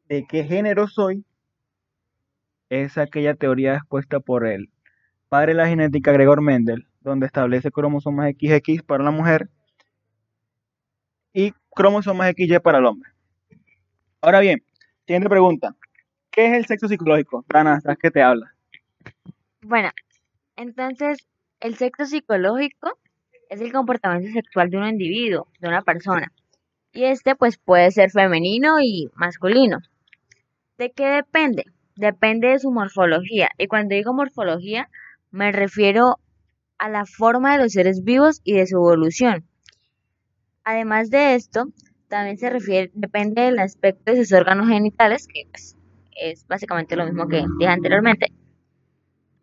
de 0.09 0.25
qué 0.27 0.43
género 0.43 0.87
soy, 0.87 1.25
es 2.69 2.97
aquella 2.97 3.35
teoría 3.35 3.75
expuesta 3.75 4.19
por 4.19 4.45
el 4.45 4.69
padre 5.29 5.53
de 5.53 5.57
la 5.57 5.67
genética 5.67 6.11
Gregor 6.11 6.41
Mendel, 6.41 6.87
donde 7.01 7.25
establece 7.25 7.71
cromosomas 7.71 8.31
XX 8.31 8.83
para 8.83 9.03
la 9.03 9.11
mujer 9.11 9.49
y 11.33 11.53
cromosomas 11.75 12.33
XY 12.35 12.59
para 12.59 12.79
el 12.79 12.85
hombre. 12.85 13.11
Ahora 14.21 14.39
bien, 14.39 14.63
siguiente 15.05 15.29
pregunta. 15.29 15.75
¿Qué 16.31 16.47
es 16.47 16.53
el 16.53 16.65
sexo 16.65 16.87
psicológico? 16.87 17.45
Dana, 17.49 17.79
¿sabes 17.81 17.97
qué 18.01 18.11
te 18.11 18.21
habla? 18.21 18.53
Bueno, 19.61 19.89
entonces 20.55 21.27
el 21.59 21.75
sexo 21.75 22.05
psicológico 22.05 22.97
es 23.49 23.61
el 23.61 23.71
comportamiento 23.71 24.31
sexual 24.33 24.69
de 24.69 24.77
un 24.77 24.87
individuo, 24.87 25.47
de 25.59 25.67
una 25.67 25.81
persona. 25.81 26.31
Y 26.93 27.05
este 27.05 27.35
pues 27.35 27.57
puede 27.57 27.91
ser 27.91 28.11
femenino 28.11 28.79
y 28.81 29.09
masculino. 29.15 29.79
¿De 30.77 30.91
qué 30.91 31.07
depende? 31.07 31.65
Depende 31.95 32.49
de 32.49 32.59
su 32.59 32.71
morfología. 32.71 33.49
Y 33.57 33.67
cuando 33.67 33.95
digo 33.95 34.13
morfología, 34.13 34.89
me 35.31 35.51
refiero 35.51 36.17
a 36.77 36.89
la 36.89 37.05
forma 37.05 37.53
de 37.53 37.63
los 37.63 37.73
seres 37.73 38.03
vivos 38.03 38.41
y 38.43 38.53
de 38.53 38.67
su 38.67 38.77
evolución. 38.77 39.47
Además 40.63 41.09
de 41.09 41.35
esto, 41.35 41.67
también 42.07 42.37
se 42.37 42.49
refiere, 42.49 42.91
depende 42.93 43.43
del 43.43 43.59
aspecto 43.59 44.11
de 44.11 44.17
sus 44.17 44.33
órganos 44.33 44.67
genitales, 44.67 45.27
que 45.27 45.43
pues, 45.49 45.77
es 46.19 46.45
básicamente 46.47 46.95
lo 46.95 47.05
mismo 47.05 47.27
que 47.27 47.45
dije 47.59 47.71
anteriormente, 47.71 48.27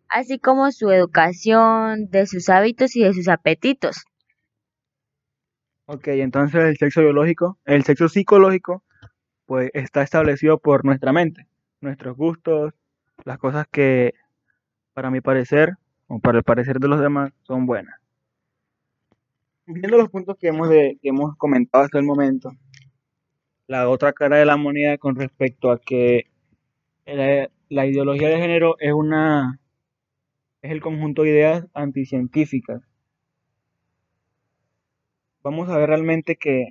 así 0.09 0.39
como 0.39 0.71
su 0.71 0.91
educación, 0.91 2.09
de 2.09 2.27
sus 2.27 2.49
hábitos 2.49 2.95
y 2.95 3.03
de 3.03 3.13
sus 3.13 3.27
apetitos. 3.27 4.05
Ok, 5.87 6.07
entonces 6.07 6.63
el 6.63 6.77
sexo 6.77 7.01
biológico, 7.01 7.59
el 7.65 7.83
sexo 7.83 8.09
psicológico, 8.09 8.83
pues 9.45 9.69
está 9.73 10.01
establecido 10.01 10.57
por 10.57 10.83
nuestra 10.83 11.13
mente, 11.13 11.47
nuestros 11.79 12.17
gustos, 12.17 12.73
las 13.23 13.37
cosas 13.37 13.67
que 13.71 14.15
para 14.95 15.11
mi 15.11 15.19
parecer 15.19 15.73
o 16.07 16.19
para 16.19 16.37
el 16.37 16.43
parecer 16.43 16.79
de 16.79 16.87
los 16.87 17.01
demás 17.01 17.31
son 17.43 17.65
buenas. 17.65 17.99
Viendo 19.67 19.97
los 19.97 20.09
puntos 20.09 20.37
que 20.39 20.47
hemos, 20.47 20.69
que 20.69 20.97
hemos 21.03 21.35
comentado 21.35 21.83
hasta 21.83 21.99
el 21.99 22.05
momento, 22.05 22.51
la 23.67 23.89
otra 23.89 24.13
cara 24.13 24.37
de 24.37 24.45
la 24.45 24.55
moneda 24.55 24.97
con 24.97 25.15
respecto 25.15 25.69
a 25.69 25.79
que 25.79 26.31
la, 27.05 27.49
la 27.69 27.85
ideología 27.85 28.29
de 28.29 28.37
género 28.37 28.77
es 28.79 28.93
una 28.93 29.59
es 30.61 30.71
el 30.71 30.81
conjunto 30.81 31.23
de 31.23 31.29
ideas 31.29 31.67
anticientíficas. 31.73 32.81
Vamos 35.43 35.69
a 35.69 35.77
ver 35.77 35.89
realmente 35.89 36.37
que 36.37 36.69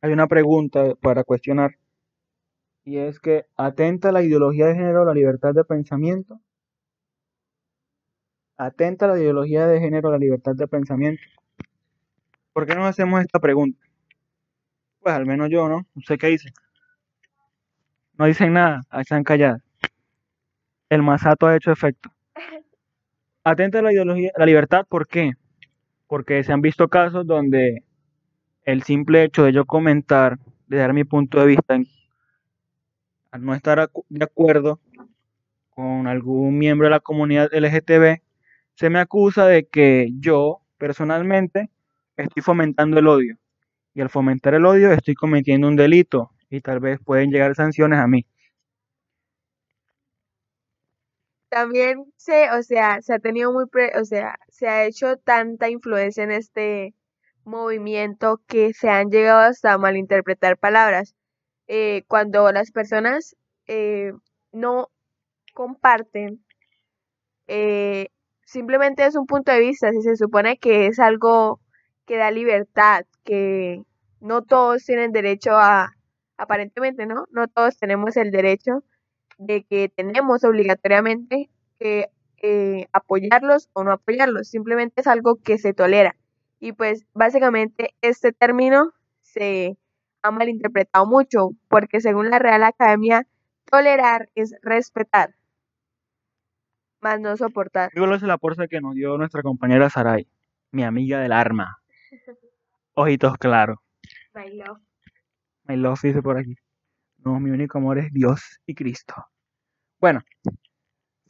hay 0.00 0.12
una 0.12 0.28
pregunta 0.28 0.94
para 1.00 1.24
cuestionar 1.24 1.72
y 2.84 2.98
es 2.98 3.18
que 3.18 3.44
atenta 3.56 4.12
la 4.12 4.22
ideología 4.22 4.66
de 4.66 4.74
género 4.74 5.02
a 5.02 5.06
la 5.06 5.14
libertad 5.14 5.52
de 5.52 5.64
pensamiento. 5.64 6.40
¿Atenta 8.64 9.08
la 9.08 9.18
ideología 9.18 9.66
de 9.66 9.80
género 9.80 10.08
a 10.08 10.12
la 10.12 10.18
libertad 10.18 10.54
de 10.54 10.68
pensamiento? 10.68 11.20
¿Por 12.52 12.64
qué 12.64 12.76
no 12.76 12.86
hacemos 12.86 13.20
esta 13.20 13.40
pregunta? 13.40 13.84
Pues 15.00 15.16
al 15.16 15.26
menos 15.26 15.48
yo, 15.50 15.68
¿no? 15.68 15.84
No 15.96 16.02
sé 16.06 16.16
qué 16.16 16.28
dicen. 16.28 16.52
No 18.16 18.26
dicen 18.26 18.52
nada, 18.52 18.82
están 19.00 19.24
calladas. 19.24 19.60
El 20.88 21.02
masato 21.02 21.48
ha 21.48 21.56
hecho 21.56 21.72
efecto. 21.72 22.12
Atenta 23.42 23.80
a 23.80 23.82
la 23.82 23.92
ideología, 23.92 24.30
la 24.36 24.46
libertad, 24.46 24.86
¿por 24.88 25.08
qué? 25.08 25.32
Porque 26.06 26.44
se 26.44 26.52
han 26.52 26.60
visto 26.60 26.86
casos 26.86 27.26
donde 27.26 27.82
el 28.64 28.84
simple 28.84 29.24
hecho 29.24 29.42
de 29.42 29.52
yo 29.52 29.64
comentar, 29.64 30.38
de 30.68 30.76
dar 30.76 30.92
mi 30.92 31.02
punto 31.02 31.40
de 31.40 31.46
vista, 31.46 31.80
al 33.32 33.44
no 33.44 33.54
estar 33.54 33.90
de 34.08 34.24
acuerdo 34.24 34.78
con 35.70 36.06
algún 36.06 36.58
miembro 36.58 36.86
de 36.86 36.92
la 36.92 37.00
comunidad 37.00 37.52
LGTB, 37.52 38.21
se 38.74 38.90
me 38.90 38.98
acusa 38.98 39.46
de 39.46 39.66
que 39.66 40.10
yo 40.18 40.60
personalmente 40.78 41.70
estoy 42.16 42.42
fomentando 42.42 42.98
el 42.98 43.08
odio. 43.08 43.36
Y 43.94 44.00
al 44.00 44.08
fomentar 44.08 44.54
el 44.54 44.66
odio 44.66 44.92
estoy 44.92 45.14
cometiendo 45.14 45.68
un 45.68 45.76
delito 45.76 46.30
y 46.48 46.60
tal 46.60 46.80
vez 46.80 46.98
pueden 47.04 47.30
llegar 47.30 47.54
sanciones 47.54 47.98
a 47.98 48.06
mí. 48.06 48.26
También 51.48 52.06
se, 52.16 52.50
o 52.50 52.62
sea, 52.62 53.02
se 53.02 53.12
ha 53.12 53.18
tenido 53.18 53.52
muy, 53.52 53.64
o 54.00 54.04
sea, 54.06 54.38
se 54.48 54.68
ha 54.68 54.86
hecho 54.86 55.18
tanta 55.18 55.68
influencia 55.68 56.24
en 56.24 56.32
este 56.32 56.94
movimiento 57.44 58.40
que 58.46 58.72
se 58.72 58.88
han 58.88 59.10
llegado 59.10 59.40
hasta 59.40 59.76
malinterpretar 59.76 60.56
palabras. 60.56 61.14
Eh, 61.68 62.04
cuando 62.08 62.50
las 62.52 62.70
personas 62.70 63.36
eh, 63.66 64.12
no 64.52 64.88
comparten, 65.54 66.42
eh, 67.48 68.08
simplemente 68.52 69.06
es 69.06 69.16
un 69.16 69.26
punto 69.26 69.50
de 69.50 69.60
vista, 69.60 69.90
si 69.92 70.02
se 70.02 70.16
supone 70.16 70.58
que 70.58 70.86
es 70.86 70.98
algo 70.98 71.60
que 72.04 72.18
da 72.18 72.30
libertad, 72.30 73.06
que 73.24 73.82
no 74.20 74.42
todos 74.42 74.84
tienen 74.84 75.10
derecho 75.10 75.52
a, 75.52 75.96
aparentemente, 76.36 77.06
¿no? 77.06 77.24
No 77.30 77.48
todos 77.48 77.78
tenemos 77.78 78.16
el 78.18 78.30
derecho 78.30 78.84
de 79.38 79.64
que 79.64 79.88
tenemos 79.88 80.44
obligatoriamente 80.44 81.48
que 81.80 82.10
eh, 82.42 82.88
apoyarlos 82.92 83.70
o 83.72 83.84
no 83.84 83.92
apoyarlos, 83.92 84.48
simplemente 84.48 85.00
es 85.00 85.06
algo 85.06 85.36
que 85.36 85.56
se 85.56 85.72
tolera. 85.72 86.14
Y 86.60 86.72
pues 86.72 87.06
básicamente 87.14 87.94
este 88.02 88.32
término 88.32 88.92
se 89.22 89.78
ha 90.22 90.30
malinterpretado 90.30 91.06
mucho, 91.06 91.50
porque 91.68 92.00
según 92.00 92.28
la 92.28 92.38
Real 92.38 92.62
Academia, 92.64 93.26
tolerar 93.64 94.28
es 94.34 94.54
respetar, 94.62 95.34
más 97.02 97.20
no 97.20 97.36
soportar. 97.36 97.90
Yo 97.94 98.12
es 98.14 98.22
la 98.22 98.38
fuerza 98.38 98.68
que 98.68 98.80
nos 98.80 98.94
dio 98.94 99.18
nuestra 99.18 99.42
compañera 99.42 99.90
Sarai, 99.90 100.26
mi 100.70 100.84
amiga 100.84 101.20
del 101.20 101.32
arma. 101.32 101.78
Ojitos 102.94 103.36
claros. 103.38 103.78
My 104.34 104.48
love. 104.50 104.78
My 105.64 105.76
love 105.76 106.00
dice 106.02 106.22
por 106.22 106.38
aquí. 106.38 106.54
No, 107.18 107.38
mi 107.40 107.50
único 107.50 107.78
amor 107.78 107.98
es 107.98 108.12
Dios 108.12 108.60
y 108.66 108.74
Cristo. 108.74 109.14
Bueno, 110.00 110.20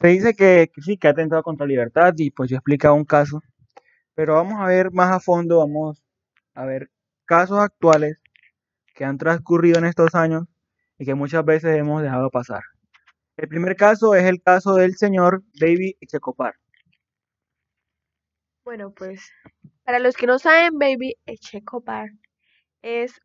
se 0.00 0.08
dice 0.08 0.34
que, 0.34 0.70
sí, 0.80 0.96
que 0.96 1.08
ha 1.08 1.10
atentado 1.10 1.42
contra 1.42 1.66
la 1.66 1.70
libertad 1.70 2.14
y 2.16 2.30
pues 2.30 2.50
yo 2.50 2.56
he 2.56 2.58
explicado 2.58 2.94
un 2.94 3.04
caso. 3.04 3.42
Pero 4.14 4.34
vamos 4.34 4.60
a 4.60 4.66
ver 4.66 4.92
más 4.92 5.10
a 5.10 5.20
fondo, 5.20 5.58
vamos 5.58 6.02
a 6.54 6.64
ver 6.64 6.90
casos 7.24 7.58
actuales 7.58 8.18
que 8.94 9.04
han 9.04 9.18
transcurrido 9.18 9.78
en 9.78 9.86
estos 9.86 10.14
años 10.14 10.44
y 10.98 11.06
que 11.06 11.14
muchas 11.14 11.44
veces 11.44 11.76
hemos 11.76 12.02
dejado 12.02 12.30
pasar. 12.30 12.62
El 13.42 13.48
primer 13.48 13.74
caso 13.74 14.14
es 14.14 14.22
el 14.22 14.40
caso 14.40 14.76
del 14.76 14.94
señor 14.94 15.42
Baby 15.60 15.96
Echecopar. 16.00 16.54
Bueno, 18.64 18.92
pues 18.92 19.32
para 19.82 19.98
los 19.98 20.14
que 20.16 20.28
no 20.28 20.38
saben, 20.38 20.78
Baby 20.78 21.16
Echecopar 21.26 22.10
es 22.82 23.20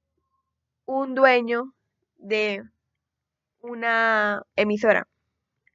un 0.88 1.14
dueño 1.14 1.76
de 2.16 2.64
una 3.60 4.42
emisora 4.56 5.08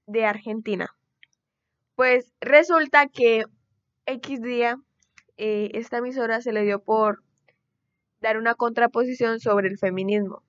de 0.08 0.24
Argentina. 0.24 0.88
Pues 1.94 2.32
resulta 2.40 3.06
que 3.06 3.44
X 4.06 4.42
día 4.42 4.76
eh, 5.36 5.70
esta 5.74 5.98
emisora 5.98 6.40
se 6.40 6.52
le 6.52 6.64
dio 6.64 6.82
por 6.82 7.22
dar 8.20 8.38
una 8.38 8.56
contraposición 8.56 9.38
sobre 9.38 9.68
el 9.68 9.78
feminismo, 9.78 10.42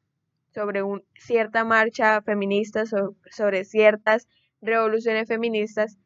sobre 0.54 0.84
un, 0.84 1.04
cierta 1.16 1.64
marcha 1.64 2.22
feminista, 2.22 2.84
sobre 2.86 3.66
ciertas 3.66 4.28
revoluciones 4.62 5.28
feministas. 5.28 5.98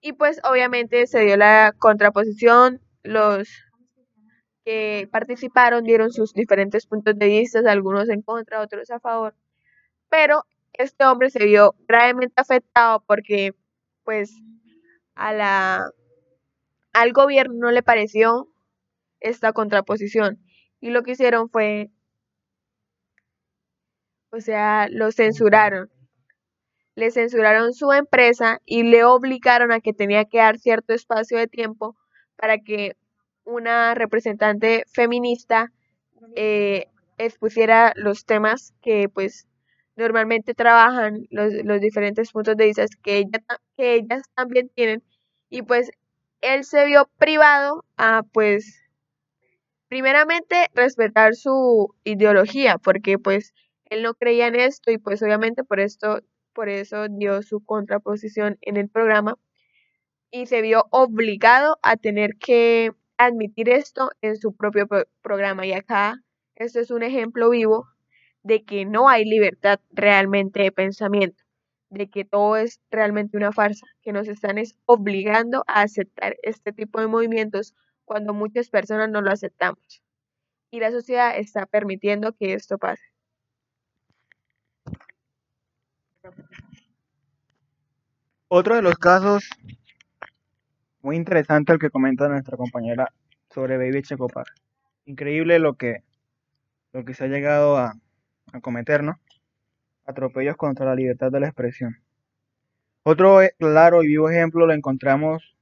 Y 0.00 0.12
pues 0.12 0.40
obviamente 0.44 1.06
se 1.06 1.20
dio 1.20 1.36
la 1.36 1.74
contraposición, 1.78 2.80
los 3.02 3.48
que 4.64 5.08
participaron 5.10 5.84
dieron 5.84 6.10
sus 6.10 6.32
diferentes 6.32 6.86
puntos 6.86 7.18
de 7.18 7.26
vista, 7.26 7.60
algunos 7.70 8.08
en 8.08 8.22
contra, 8.22 8.60
otros 8.60 8.90
a 8.90 9.00
favor. 9.00 9.34
Pero 10.08 10.44
este 10.72 11.04
hombre 11.04 11.30
se 11.30 11.44
vio 11.44 11.74
gravemente 11.86 12.34
afectado 12.36 13.02
porque 13.06 13.54
pues 14.04 14.32
a 15.14 15.32
la 15.32 15.90
al 16.92 17.12
gobierno 17.12 17.54
no 17.54 17.70
le 17.70 17.82
pareció 17.82 18.48
esta 19.20 19.52
contraposición 19.52 20.38
y 20.80 20.90
lo 20.90 21.02
que 21.02 21.12
hicieron 21.12 21.48
fue 21.48 21.90
o 24.34 24.40
sea, 24.40 24.88
lo 24.90 25.12
censuraron. 25.12 25.90
Le 26.96 27.10
censuraron 27.10 27.72
su 27.72 27.92
empresa 27.92 28.60
y 28.64 28.82
le 28.82 29.04
obligaron 29.04 29.70
a 29.72 29.80
que 29.80 29.92
tenía 29.92 30.24
que 30.24 30.38
dar 30.38 30.58
cierto 30.58 30.92
espacio 30.92 31.38
de 31.38 31.46
tiempo 31.46 31.96
para 32.36 32.58
que 32.58 32.96
una 33.44 33.94
representante 33.94 34.84
feminista 34.92 35.72
eh, 36.34 36.86
expusiera 37.16 37.92
los 37.96 38.24
temas 38.24 38.74
que 38.82 39.08
pues 39.08 39.46
normalmente 39.96 40.54
trabajan 40.54 41.26
los, 41.30 41.52
los 41.64 41.80
diferentes 41.80 42.32
puntos 42.32 42.56
de 42.56 42.66
vista 42.66 42.86
que, 43.02 43.18
ella, 43.18 43.40
que 43.76 43.94
ellas 43.94 44.22
también 44.34 44.68
tienen 44.68 45.02
y 45.48 45.62
pues 45.62 45.90
él 46.40 46.64
se 46.64 46.86
vio 46.86 47.08
privado 47.18 47.84
a 47.96 48.24
pues 48.32 48.82
primeramente 49.88 50.68
respetar 50.74 51.36
su 51.36 51.94
ideología 52.02 52.78
porque 52.78 53.18
pues 53.18 53.52
él 53.86 54.02
no 54.02 54.14
creía 54.14 54.46
en 54.46 54.56
esto 54.56 54.90
y 54.90 54.98
pues 54.98 55.22
obviamente 55.22 55.64
por 55.64 55.80
esto 55.80 56.20
por 56.52 56.68
eso 56.68 57.08
dio 57.08 57.42
su 57.42 57.64
contraposición 57.64 58.58
en 58.62 58.76
el 58.76 58.88
programa 58.88 59.36
y 60.30 60.46
se 60.46 60.62
vio 60.62 60.86
obligado 60.90 61.78
a 61.82 61.96
tener 61.96 62.36
que 62.38 62.92
admitir 63.18 63.68
esto 63.68 64.10
en 64.20 64.36
su 64.36 64.54
propio 64.54 64.86
programa 65.22 65.66
y 65.66 65.72
acá 65.72 66.22
esto 66.56 66.80
es 66.80 66.90
un 66.90 67.02
ejemplo 67.02 67.50
vivo 67.50 67.88
de 68.42 68.64
que 68.64 68.84
no 68.84 69.08
hay 69.08 69.24
libertad 69.24 69.80
realmente 69.90 70.62
de 70.62 70.70
pensamiento, 70.70 71.42
de 71.88 72.08
que 72.10 72.24
todo 72.24 72.56
es 72.56 72.80
realmente 72.90 73.36
una 73.36 73.52
farsa, 73.52 73.86
que 74.02 74.12
nos 74.12 74.28
están 74.28 74.56
obligando 74.84 75.64
a 75.66 75.82
aceptar 75.82 76.36
este 76.42 76.72
tipo 76.72 77.00
de 77.00 77.08
movimientos 77.08 77.74
cuando 78.04 78.34
muchas 78.34 78.68
personas 78.68 79.10
no 79.10 79.22
lo 79.22 79.30
aceptamos. 79.32 80.02
Y 80.70 80.80
la 80.80 80.90
sociedad 80.90 81.36
está 81.38 81.66
permitiendo 81.66 82.32
que 82.34 82.54
esto 82.54 82.78
pase. 82.78 83.13
Otro 88.56 88.76
de 88.76 88.82
los 88.82 88.94
casos 88.94 89.50
muy 91.02 91.16
interesante 91.16 91.72
el 91.72 91.80
que 91.80 91.90
comenta 91.90 92.28
nuestra 92.28 92.56
compañera 92.56 93.08
sobre 93.52 93.78
Baby 93.78 94.02
Checopar. 94.02 94.46
Increíble 95.06 95.58
lo 95.58 95.74
que, 95.74 96.04
lo 96.92 97.04
que 97.04 97.14
se 97.14 97.24
ha 97.24 97.26
llegado 97.26 97.76
a, 97.76 97.94
a 98.52 98.60
cometer, 98.60 99.02
¿no? 99.02 99.18
Atropellos 100.06 100.56
contra 100.56 100.86
la 100.86 100.94
libertad 100.94 101.32
de 101.32 101.40
la 101.40 101.48
expresión. 101.48 101.96
Otro 103.02 103.42
eh, 103.42 103.56
claro 103.58 104.04
y 104.04 104.06
vivo 104.06 104.30
ejemplo 104.30 104.66
lo 104.66 104.72
encontramos 104.72 105.56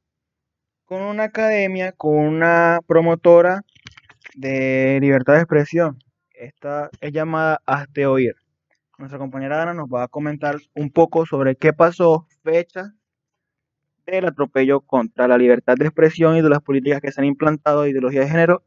con 0.85 1.01
una 1.01 1.23
academia, 1.23 1.93
con 1.93 2.19
una 2.19 2.81
promotora 2.87 3.63
de 4.35 4.99
libertad 5.01 5.37
de 5.37 5.41
expresión. 5.41 5.99
Esta 6.35 6.91
es 7.01 7.11
llamada 7.11 7.59
Hazte 7.65 8.05
Oír. 8.05 8.42
Nuestra 8.99 9.19
compañera 9.19 9.63
Ana 9.63 9.75
nos 9.75 9.89
va 9.89 10.05
a 10.05 10.09
comentar 10.09 10.57
un 10.75 10.91
poco 10.91 11.27
sobre 11.27 11.57
qué 11.57 11.73
pasó, 11.73 12.27
fecha 12.43 12.93
del 14.07 14.27
atropello 14.27 14.81
contra 14.81 15.29
la 15.29 15.39
libertad 15.39 15.77
de 15.77 15.87
expresión 15.87 16.37
y 16.37 16.43
de 16.43 16.49
las 16.49 16.61
políticas 16.61 17.01
que 17.01 17.13
se 17.13 17.21
han 17.21 17.27
implantado 17.27 17.83
de 17.83 17.91
ideología 17.91 18.21
de 18.21 18.29
género 18.29 18.63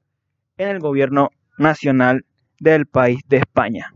en 0.58 0.70
el 0.70 0.80
gobierno 0.80 1.30
nacional 1.58 2.26
del 2.60 2.86
país 2.86 3.20
de 3.28 3.38
España. 3.38 3.92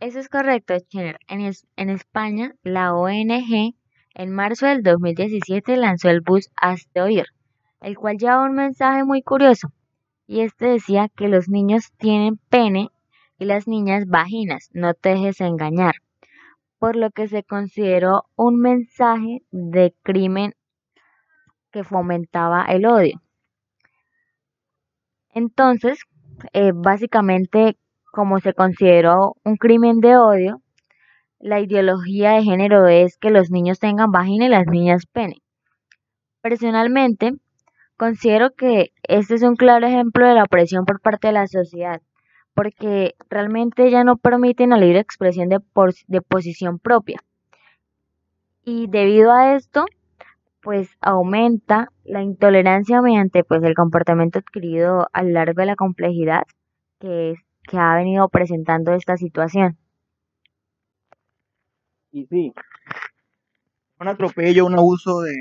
Eso 0.00 0.20
es 0.20 0.28
correcto, 0.28 0.74
Chenner. 0.88 1.18
En, 1.26 1.40
en 1.76 1.90
España, 1.90 2.54
la 2.62 2.94
ONG 2.94 3.74
en 4.14 4.30
marzo 4.32 4.66
del 4.66 4.82
2017 4.82 5.76
lanzó 5.76 6.08
el 6.10 6.20
bus 6.20 6.50
Hazte 6.56 7.00
Oír, 7.00 7.26
el 7.80 7.96
cual 7.96 8.16
llevaba 8.18 8.44
un 8.44 8.54
mensaje 8.54 9.04
muy 9.04 9.22
curioso, 9.22 9.72
y 10.28 10.42
este 10.42 10.66
decía 10.66 11.08
que 11.08 11.26
los 11.26 11.48
niños 11.48 11.90
tienen 11.96 12.36
pene 12.50 12.90
y 13.38 13.46
las 13.46 13.66
niñas 13.66 14.06
vaginas, 14.06 14.68
no 14.74 14.94
te 14.94 15.10
dejes 15.10 15.40
engañar. 15.40 15.96
por 16.78 16.96
lo 16.96 17.10
que 17.10 17.26
se 17.28 17.42
consideró 17.42 18.24
un 18.36 18.60
mensaje 18.60 19.42
de 19.50 19.94
crimen 20.04 20.54
que 21.72 21.82
fomentaba 21.82 22.64
el 22.66 22.86
odio. 22.86 23.20
Entonces, 25.34 25.98
eh, 26.52 26.72
básicamente, 26.74 27.76
como 28.12 28.38
se 28.38 28.54
consideró 28.54 29.34
un 29.44 29.56
crimen 29.56 29.98
de 30.00 30.16
odio, 30.16 30.62
la 31.40 31.60
ideología 31.60 32.32
de 32.32 32.44
género 32.44 32.86
es 32.86 33.16
que 33.18 33.30
los 33.30 33.50
niños 33.50 33.78
tengan 33.80 34.12
vagina 34.12 34.46
y 34.46 34.50
las 34.50 34.66
niñas 34.66 35.06
pene. 35.06 35.42
Personalmente, 36.40 37.32
considero 37.98 38.54
que 38.54 38.92
este 39.02 39.34
es 39.34 39.42
un 39.42 39.56
claro 39.56 39.86
ejemplo 39.86 40.26
de 40.26 40.34
la 40.34 40.44
opresión 40.44 40.86
por 40.86 41.00
parte 41.00 41.26
de 41.26 41.34
la 41.34 41.46
sociedad, 41.46 42.00
porque 42.54 43.14
realmente 43.28 43.90
ya 43.90 44.04
no 44.04 44.16
permiten 44.16 44.70
la 44.70 44.78
libre 44.78 45.00
expresión 45.00 45.48
de, 45.50 45.58
de 46.06 46.22
posición 46.22 46.78
propia. 46.78 47.20
Y 48.64 48.86
debido 48.86 49.32
a 49.32 49.54
esto, 49.56 49.84
pues 50.62 50.88
aumenta 51.00 51.88
la 52.04 52.22
intolerancia 52.22 53.02
mediante 53.02 53.44
pues 53.44 53.62
el 53.62 53.74
comportamiento 53.74 54.38
adquirido 54.38 55.08
a 55.12 55.22
lo 55.22 55.30
largo 55.30 55.60
de 55.60 55.66
la 55.66 55.76
complejidad 55.76 56.44
que, 57.00 57.34
que 57.64 57.78
ha 57.78 57.94
venido 57.96 58.28
presentando 58.28 58.92
esta 58.92 59.16
situación. 59.16 59.76
Y 62.12 62.26
sí, 62.26 62.54
un 64.00 64.08
atropello, 64.08 64.66
un 64.66 64.74
abuso 64.74 65.20
de, 65.20 65.34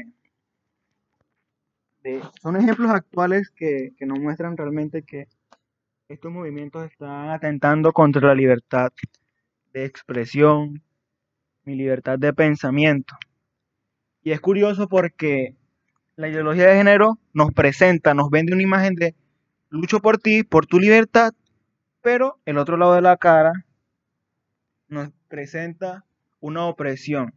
son 2.42 2.56
ejemplos 2.58 2.92
actuales 2.92 3.50
que, 3.50 3.94
que 3.98 4.06
nos 4.06 4.20
muestran 4.20 4.58
realmente 4.58 5.04
que 5.04 5.28
estos 6.08 6.32
movimientos 6.32 6.86
están 6.86 7.30
atentando 7.30 7.92
contra 7.92 8.28
la 8.28 8.36
libertad 8.36 8.92
de 9.74 9.86
expresión, 9.86 10.82
mi 11.64 11.76
libertad 11.76 12.18
de 12.18 12.34
pensamiento. 12.34 13.16
Y 14.24 14.32
es 14.32 14.40
curioso 14.40 14.88
porque 14.88 15.56
la 16.16 16.30
ideología 16.30 16.68
de 16.68 16.78
género 16.78 17.20
nos 17.34 17.52
presenta, 17.54 18.14
nos 18.14 18.30
vende 18.30 18.54
una 18.54 18.64
imagen 18.64 18.96
de 18.96 19.16
lucho 19.70 20.00
por 20.00 20.18
ti, 20.18 20.44
por 20.44 20.66
tu 20.66 20.80
libertad, 20.80 21.34
pero 22.02 22.40
el 22.46 22.58
otro 22.58 22.78
lado 22.78 22.96
de 22.96 23.02
la 23.02 23.18
cara 23.18 23.52
nos 24.88 25.12
presenta 25.28 26.06
una 26.40 26.66
opresión 26.66 27.34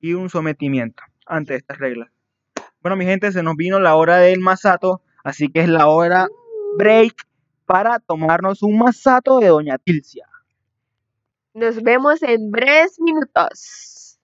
y 0.00 0.14
un 0.14 0.28
sometimiento 0.28 1.02
ante 1.24 1.54
estas 1.54 1.78
reglas. 1.78 2.15
Bueno, 2.86 2.98
mi 2.98 3.04
gente, 3.04 3.32
se 3.32 3.42
nos 3.42 3.56
vino 3.56 3.80
la 3.80 3.96
hora 3.96 4.18
del 4.18 4.38
masato, 4.38 5.02
así 5.24 5.48
que 5.48 5.58
es 5.62 5.68
la 5.68 5.88
hora 5.88 6.28
break 6.78 7.14
para 7.64 7.98
tomarnos 7.98 8.62
un 8.62 8.78
masato 8.78 9.40
de 9.40 9.48
Doña 9.48 9.76
Tilcia. 9.76 10.28
Nos 11.52 11.82
vemos 11.82 12.22
en 12.22 12.52
breves 12.52 13.00
minutos. 13.00 14.20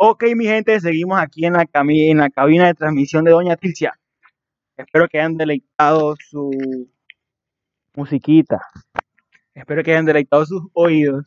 Ok, 0.00 0.22
mi 0.36 0.44
gente, 0.44 0.78
seguimos 0.78 1.18
aquí 1.18 1.44
en 1.44 1.54
la, 1.54 1.66
en 1.74 2.18
la 2.18 2.30
cabina 2.30 2.68
de 2.68 2.74
transmisión 2.74 3.24
de 3.24 3.32
Doña 3.32 3.56
Tilcia. 3.56 3.98
Espero 4.76 5.08
que 5.08 5.18
hayan 5.18 5.36
deleitado 5.36 6.14
su 6.20 6.52
musiquita. 7.96 8.60
Espero 9.54 9.82
que 9.82 9.90
hayan 9.90 10.04
deleitado 10.04 10.46
sus 10.46 10.62
oídos 10.72 11.24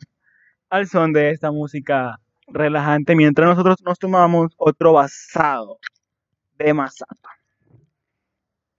al 0.70 0.86
son 0.88 1.12
de 1.12 1.32
esta 1.32 1.52
música 1.52 2.18
relajante 2.46 3.14
mientras 3.14 3.46
nosotros 3.46 3.76
nos 3.84 3.98
tomamos 3.98 4.54
otro 4.56 4.94
basado 4.94 5.78
de 6.56 6.72
masato. 6.72 7.28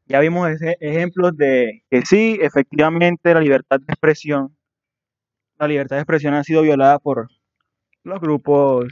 Ya 0.07 0.19
vimos 0.21 0.49
ejemplos 0.79 1.37
de 1.37 1.83
que 1.91 2.03
sí, 2.03 2.39
efectivamente, 2.41 3.31
la 3.31 3.41
libertad 3.41 3.79
de 3.79 3.93
expresión, 3.93 4.57
la 5.59 5.67
libertad 5.67 5.97
de 5.97 6.01
expresión 6.01 6.33
ha 6.33 6.43
sido 6.43 6.63
violada 6.63 6.97
por 6.97 7.29
los 8.03 8.19
grupos 8.19 8.91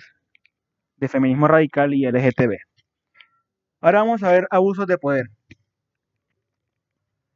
de 1.01 1.09
feminismo 1.09 1.47
radical 1.47 1.93
y 1.93 2.05
LGTB. 2.05 2.57
Ahora 3.81 3.99
vamos 3.99 4.23
a 4.23 4.31
ver 4.31 4.47
abusos 4.51 4.85
de 4.85 4.97
poder. 4.99 5.25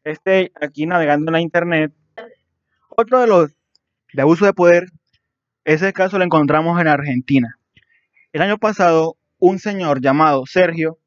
Este, 0.03 0.51
aquí 0.61 0.85
navegando 0.85 1.31
en 1.31 1.33
la 1.33 1.41
internet, 1.41 1.91
otro 2.89 3.19
de 3.19 3.27
los 3.27 3.51
de 4.13 4.21
abuso 4.21 4.45
de 4.45 4.53
poder, 4.53 4.85
ese 5.65 5.91
caso 5.91 6.19
lo 6.19 6.23
encontramos 6.23 6.79
en 6.79 6.87
Argentina. 6.87 7.57
El 8.31 8.43
año 8.43 8.59
pasado, 8.59 9.17
un 9.39 9.57
señor 9.57 9.99
llamado 9.99 10.45
Sergio, 10.45 10.99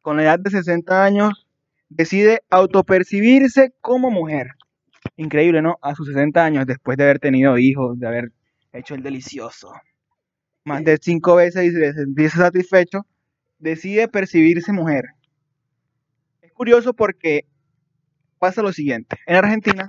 con 0.00 0.16
la 0.16 0.22
edad 0.22 0.38
de 0.38 0.50
60 0.50 1.04
años, 1.04 1.46
decide 1.90 2.40
autopercibirse 2.48 3.74
como 3.82 4.10
mujer. 4.10 4.52
Increíble, 5.16 5.60
¿no? 5.60 5.78
A 5.82 5.94
sus 5.94 6.08
60 6.08 6.42
años, 6.42 6.66
después 6.66 6.96
de 6.96 7.04
haber 7.04 7.18
tenido 7.18 7.58
hijos, 7.58 8.00
de 8.00 8.06
haber 8.06 8.32
hecho 8.72 8.94
el 8.94 9.02
delicioso, 9.02 9.72
de 10.82 10.98
cinco 11.00 11.36
veces 11.36 11.64
y 11.64 11.70
se 11.70 11.92
sentirse 11.92 12.38
satisfecho, 12.38 13.06
decide 13.58 14.08
percibirse 14.08 14.72
mujer. 14.72 15.04
Es 16.42 16.52
curioso 16.52 16.94
porque 16.94 17.44
pasa 18.38 18.62
lo 18.62 18.72
siguiente. 18.72 19.16
En 19.26 19.36
Argentina, 19.36 19.86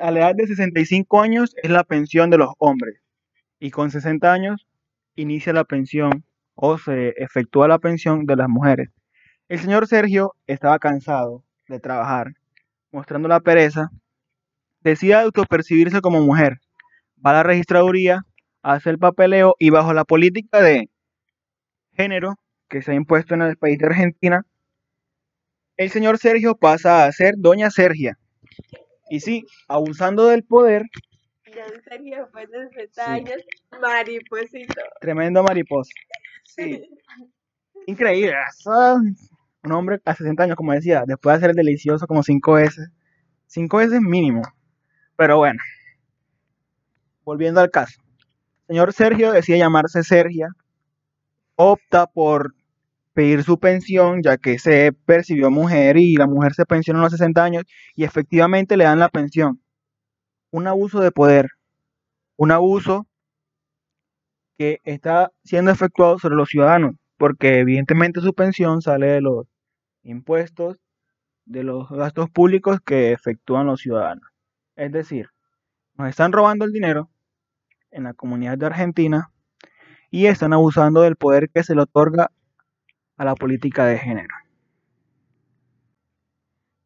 a 0.00 0.10
la 0.10 0.20
edad 0.20 0.34
de 0.34 0.46
65 0.46 1.20
años 1.20 1.54
es 1.62 1.70
la 1.70 1.84
pensión 1.84 2.30
de 2.30 2.38
los 2.38 2.50
hombres 2.58 3.00
y 3.58 3.70
con 3.70 3.90
60 3.90 4.32
años 4.32 4.66
inicia 5.14 5.52
la 5.52 5.64
pensión 5.64 6.24
o 6.54 6.78
se 6.78 7.14
efectúa 7.16 7.68
la 7.68 7.78
pensión 7.78 8.26
de 8.26 8.36
las 8.36 8.48
mujeres. 8.48 8.90
El 9.48 9.58
señor 9.58 9.86
Sergio 9.86 10.34
estaba 10.46 10.78
cansado 10.78 11.44
de 11.68 11.80
trabajar, 11.80 12.34
mostrando 12.92 13.28
la 13.28 13.40
pereza, 13.40 13.90
decide 14.80 15.14
autopercibirse 15.14 16.00
como 16.00 16.20
mujer. 16.20 16.60
Va 17.24 17.30
a 17.30 17.34
la 17.34 17.42
registraduría, 17.42 18.22
hace 18.62 18.90
el 18.90 18.98
papeleo 18.98 19.56
y 19.58 19.70
bajo 19.70 19.92
la 19.92 20.04
política 20.04 20.60
de 20.62 20.90
género 21.92 22.36
que 22.68 22.82
se 22.82 22.92
ha 22.92 22.94
impuesto 22.94 23.34
en 23.34 23.42
el 23.42 23.56
país 23.56 23.78
de 23.78 23.86
Argentina, 23.86 24.46
el 25.76 25.90
señor 25.90 26.18
Sergio 26.18 26.56
pasa 26.56 27.04
a 27.04 27.12
ser 27.12 27.34
doña 27.38 27.70
Sergia. 27.70 28.18
Y 29.08 29.20
sí, 29.20 29.44
abusando 29.66 30.26
del 30.26 30.44
poder. 30.44 30.84
Don 31.46 31.82
Sergio, 31.82 32.18
después 32.18 32.48
de 32.50 32.68
60 32.68 33.12
años, 33.12 33.42
mariposito. 33.80 34.82
Tremendo 35.00 35.42
mariposa. 35.42 35.90
Sí. 36.44 36.88
Increíble. 37.86 38.34
Un 39.64 39.72
hombre 39.72 40.00
a 40.04 40.14
60 40.14 40.44
años, 40.44 40.56
como 40.56 40.72
decía, 40.72 41.02
después 41.06 41.32
de 41.32 41.36
hacer 41.38 41.50
el 41.50 41.56
delicioso 41.56 42.06
como 42.06 42.22
cinco 42.22 42.52
veces. 42.52 42.88
Cinco 43.46 43.78
veces 43.78 44.00
mínimo. 44.00 44.42
Pero 45.16 45.38
bueno. 45.38 45.60
Volviendo 47.24 47.60
al 47.60 47.70
caso 47.70 48.00
señor 48.70 48.92
Sergio 48.92 49.32
decide 49.32 49.58
llamarse 49.58 50.04
Sergia, 50.04 50.54
opta 51.56 52.06
por 52.06 52.54
pedir 53.12 53.42
su 53.42 53.58
pensión, 53.58 54.22
ya 54.22 54.38
que 54.38 54.60
se 54.60 54.92
percibió 54.92 55.50
mujer 55.50 55.96
y 55.96 56.14
la 56.14 56.28
mujer 56.28 56.54
se 56.54 56.64
pensionó 56.66 57.00
a 57.00 57.02
los 57.02 57.10
60 57.10 57.42
años 57.42 57.64
y 57.96 58.04
efectivamente 58.04 58.76
le 58.76 58.84
dan 58.84 59.00
la 59.00 59.08
pensión. 59.08 59.60
Un 60.52 60.68
abuso 60.68 61.00
de 61.00 61.10
poder, 61.10 61.48
un 62.36 62.52
abuso 62.52 63.08
que 64.56 64.78
está 64.84 65.32
siendo 65.42 65.72
efectuado 65.72 66.20
sobre 66.20 66.36
los 66.36 66.48
ciudadanos, 66.48 66.94
porque 67.16 67.58
evidentemente 67.58 68.20
su 68.20 68.34
pensión 68.34 68.82
sale 68.82 69.08
de 69.08 69.20
los 69.20 69.48
impuestos, 70.04 70.78
de 71.44 71.64
los 71.64 71.88
gastos 71.88 72.30
públicos 72.30 72.78
que 72.84 73.10
efectúan 73.10 73.66
los 73.66 73.80
ciudadanos. 73.80 74.28
Es 74.76 74.92
decir, 74.92 75.26
nos 75.94 76.08
están 76.08 76.30
robando 76.30 76.64
el 76.64 76.70
dinero 76.72 77.10
en 77.90 78.04
la 78.04 78.14
comunidad 78.14 78.58
de 78.58 78.66
Argentina 78.66 79.30
y 80.10 80.26
están 80.26 80.52
abusando 80.52 81.02
del 81.02 81.16
poder 81.16 81.50
que 81.50 81.62
se 81.62 81.74
le 81.74 81.82
otorga 81.82 82.30
a 83.16 83.24
la 83.24 83.34
política 83.34 83.86
de 83.86 83.98
género. 83.98 84.34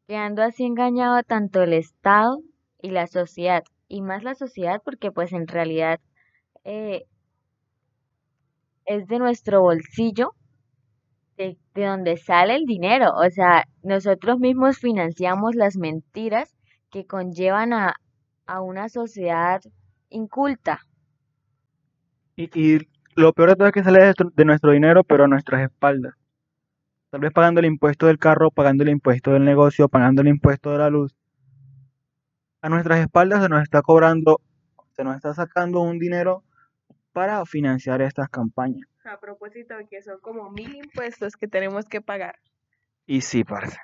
Quedando 0.06 0.42
así 0.42 0.64
engañado 0.64 1.22
tanto 1.22 1.62
el 1.62 1.72
Estado 1.72 2.40
y 2.82 2.90
la 2.90 3.06
sociedad, 3.06 3.64
y 3.88 4.02
más 4.02 4.22
la 4.22 4.34
sociedad 4.34 4.82
porque 4.84 5.10
pues 5.10 5.32
en 5.32 5.46
realidad 5.46 6.00
eh, 6.64 7.04
es 8.84 9.06
de 9.06 9.18
nuestro 9.18 9.62
bolsillo 9.62 10.34
de, 11.36 11.56
de, 11.74 11.84
donde 11.84 12.16
sale 12.16 12.56
el 12.56 12.64
dinero. 12.64 13.12
O 13.14 13.30
sea, 13.30 13.64
nosotros 13.82 14.38
mismos 14.38 14.78
financiamos 14.78 15.54
las 15.54 15.76
mentiras 15.76 16.54
que 16.90 17.06
conllevan 17.06 17.72
a, 17.72 17.94
a 18.46 18.60
una 18.60 18.88
sociedad 18.88 19.62
inculta. 20.10 20.80
Y, 22.36 22.78
lo 23.16 23.32
peor 23.32 23.50
de 23.50 23.56
todo 23.56 23.68
es 23.68 23.72
que 23.72 23.84
sale 23.84 24.12
de, 24.34 24.44
nuestro 24.44 24.72
dinero, 24.72 25.04
pero 25.04 25.24
a 25.24 25.28
nuestras 25.28 25.62
espaldas. 25.62 26.14
Tal 27.10 27.20
vez 27.20 27.32
pagando 27.32 27.60
el 27.60 27.66
impuesto 27.66 28.06
del 28.06 28.18
carro, 28.18 28.50
pagando 28.50 28.82
el 28.82 28.88
impuesto 28.88 29.32
del 29.32 29.44
negocio, 29.44 29.88
pagando 29.88 30.22
el 30.22 30.28
impuesto 30.28 30.72
de 30.72 30.78
la 30.78 30.90
luz. 30.90 31.16
a 32.60 32.68
nuestras 32.68 32.98
espaldas 32.98 33.42
se 33.42 33.48
nos 33.48 33.62
está 33.62 33.82
cobrando, 33.82 34.40
se 34.92 35.04
nos 35.04 35.14
está 35.14 35.32
sacando 35.32 35.80
un 35.80 36.00
dinero 36.00 36.42
para 37.12 37.44
financiar 37.46 38.02
estas 38.02 38.28
campañas. 38.28 38.88
A 39.04 39.20
propósito 39.20 39.76
de 39.76 39.86
que 39.86 40.02
son 40.02 40.18
como 40.20 40.50
mil 40.50 40.74
impuestos 40.74 41.36
que 41.36 41.46
tenemos 41.46 41.86
que 41.86 42.00
pagar. 42.00 42.36
Y 43.06 43.20
sí, 43.20 43.44
parce. 43.44 43.78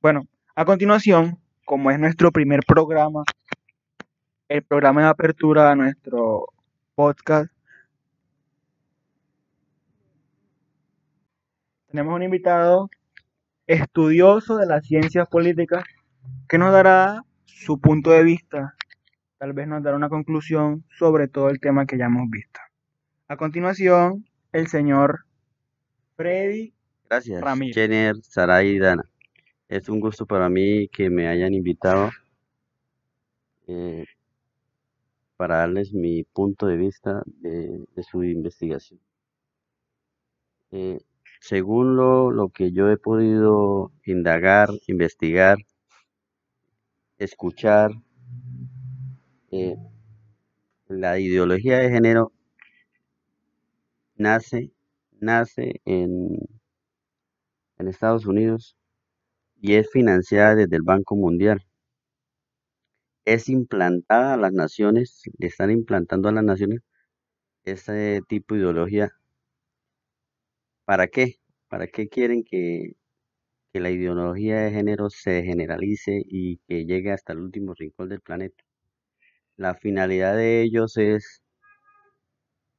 Bueno, 0.00 0.22
a 0.54 0.64
continuación, 0.64 1.38
como 1.66 1.90
es 1.90 1.98
nuestro 1.98 2.32
primer 2.32 2.60
programa, 2.66 3.24
el 4.48 4.62
programa 4.62 5.02
de 5.02 5.08
apertura 5.08 5.70
a 5.70 5.74
nuestro 5.74 6.46
podcast, 6.94 7.53
tenemos 11.94 12.16
un 12.16 12.24
invitado 12.24 12.90
estudioso 13.68 14.56
de 14.56 14.66
las 14.66 14.84
ciencias 14.84 15.28
políticas 15.28 15.84
que 16.48 16.58
nos 16.58 16.72
dará 16.72 17.22
su 17.44 17.80
punto 17.80 18.10
de 18.10 18.24
vista, 18.24 18.74
tal 19.38 19.52
vez 19.52 19.68
nos 19.68 19.80
dará 19.80 19.96
una 19.96 20.08
conclusión 20.08 20.84
sobre 20.98 21.28
todo 21.28 21.50
el 21.50 21.60
tema 21.60 21.86
que 21.86 21.96
ya 21.96 22.06
hemos 22.06 22.28
visto. 22.28 22.58
A 23.28 23.36
continuación, 23.36 24.26
el 24.50 24.66
señor 24.66 25.20
Freddy 26.16 26.74
Gracias, 27.08 27.40
Ramírez. 27.40 27.76
Jenner, 27.76 28.16
Saray 28.24 28.70
y 28.70 28.78
Dana. 28.80 29.08
Es 29.68 29.88
un 29.88 30.00
gusto 30.00 30.26
para 30.26 30.48
mí 30.48 30.88
que 30.88 31.10
me 31.10 31.28
hayan 31.28 31.54
invitado 31.54 32.10
eh, 33.68 34.04
para 35.36 35.58
darles 35.58 35.92
mi 35.92 36.24
punto 36.24 36.66
de 36.66 36.76
vista 36.76 37.22
de, 37.24 37.86
de 37.94 38.02
su 38.02 38.24
investigación. 38.24 38.98
Eh, 40.72 40.98
según 41.46 41.94
lo, 41.96 42.30
lo 42.30 42.48
que 42.48 42.72
yo 42.72 42.90
he 42.90 42.96
podido 42.96 43.92
indagar, 44.06 44.70
investigar, 44.86 45.58
escuchar, 47.18 47.90
eh, 49.50 49.76
la 50.88 51.18
ideología 51.18 51.80
de 51.80 51.90
género 51.90 52.32
nace, 54.16 54.72
nace 55.20 55.82
en, 55.84 56.38
en 57.76 57.88
Estados 57.88 58.24
Unidos 58.24 58.74
y 59.60 59.74
es 59.74 59.90
financiada 59.90 60.54
desde 60.54 60.76
el 60.76 60.82
Banco 60.82 61.14
Mundial. 61.14 61.62
Es 63.26 63.50
implantada 63.50 64.32
a 64.32 64.38
las 64.38 64.54
naciones, 64.54 65.24
le 65.38 65.48
están 65.48 65.70
implantando 65.70 66.30
a 66.30 66.32
las 66.32 66.44
naciones 66.44 66.80
este 67.64 68.22
tipo 68.28 68.54
de 68.54 68.62
ideología. 68.62 69.12
¿Para 70.84 71.08
qué? 71.08 71.36
¿Para 71.68 71.86
qué 71.86 72.08
quieren 72.08 72.44
que, 72.44 72.96
la 73.72 73.90
ideología 73.90 74.60
de 74.60 74.70
género 74.70 75.10
se 75.10 75.42
generalice 75.42 76.22
y 76.26 76.58
que 76.68 76.86
llegue 76.86 77.12
hasta 77.12 77.32
el 77.32 77.40
último 77.40 77.74
rincón 77.74 78.08
del 78.10 78.20
planeta? 78.20 78.64
La 79.56 79.74
finalidad 79.74 80.36
de 80.36 80.62
ellos 80.62 80.96
es, 80.98 81.42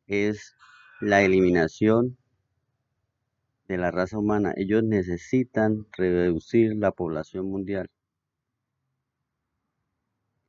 es 0.08 0.56
la 1.02 1.24
eliminación 1.24 2.18
de 3.68 3.78
la 3.78 3.92
raza 3.92 4.20
humana. 4.20 4.54
Ellos 4.58 4.84
necesitan 4.84 5.88
reducir 5.98 6.76
la 6.76 6.92
población 6.92 7.48
mundial. 7.48 7.90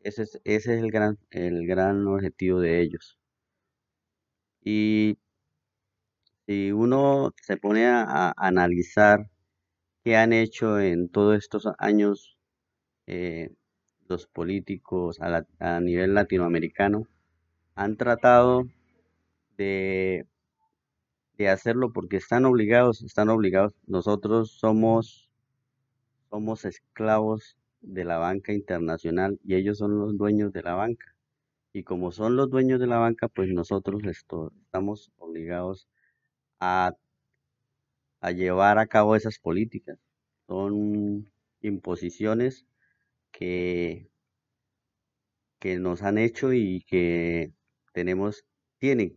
Ese 0.01 0.23
es, 0.23 0.41
ese 0.45 0.75
es 0.75 0.83
el 0.83 0.91
gran, 0.91 1.19
el 1.31 1.67
gran 1.67 2.07
objetivo 2.07 2.61
de 2.61 2.81
ellos. 2.81 3.19
Y 4.63 5.19
si 6.47 6.73
uno 6.73 7.33
se 7.43 7.57
pone 7.57 7.87
a, 7.87 8.03
a 8.05 8.35
analizar 8.37 9.31
qué 10.05 10.17
han 10.17 10.33
hecho 10.33 10.81
en 10.81 11.09
todos 11.11 11.37
estos 11.39 11.69
años 11.79 12.39
eh, 13.07 13.51
los 14.09 14.27
políticos 14.29 15.21
a, 15.21 15.31
la- 15.31 15.47
a 15.61 15.81
nivel 15.81 16.15
latinoamericano, 16.15 17.09
han 17.77 17.97
tratado 17.97 18.65
de, 19.59 20.27
hacerlo 21.49 21.93
porque 21.93 22.17
están 22.17 22.45
obligados, 22.47 23.03
están 23.03 23.29
obligados. 23.29 23.73
Nosotros 23.87 24.51
somos, 24.59 25.31
somos 26.31 26.65
esclavos 26.65 27.57
de 27.81 28.05
la 28.05 28.19
banca 28.19 28.53
internacional 28.53 29.39
y 29.45 29.55
ellos 29.57 29.79
son 29.79 29.99
los 29.99 30.17
dueños 30.17 30.53
de 30.53 30.63
la 30.63 30.75
banca. 30.75 31.07
Y 31.73 31.85
como 31.85 32.13
son 32.13 32.37
los 32.37 32.51
dueños 32.51 32.81
de 32.81 32.87
la 32.89 32.99
banca, 32.99 33.29
pues 33.29 33.51
nosotros 33.51 34.03
estamos 34.07 35.13
obligados 35.19 35.89
a, 36.61 36.93
a 38.21 38.31
llevar 38.33 38.79
a 38.79 38.87
cabo 38.87 39.17
esas 39.17 39.39
políticas. 39.39 39.99
Son 40.47 41.31
imposiciones 41.63 42.67
que, 43.33 44.11
que 45.61 45.79
nos 45.79 46.03
han 46.03 46.19
hecho 46.19 46.53
y 46.53 46.83
que 46.83 47.53
tenemos, 47.93 48.45
tienen, 48.79 49.17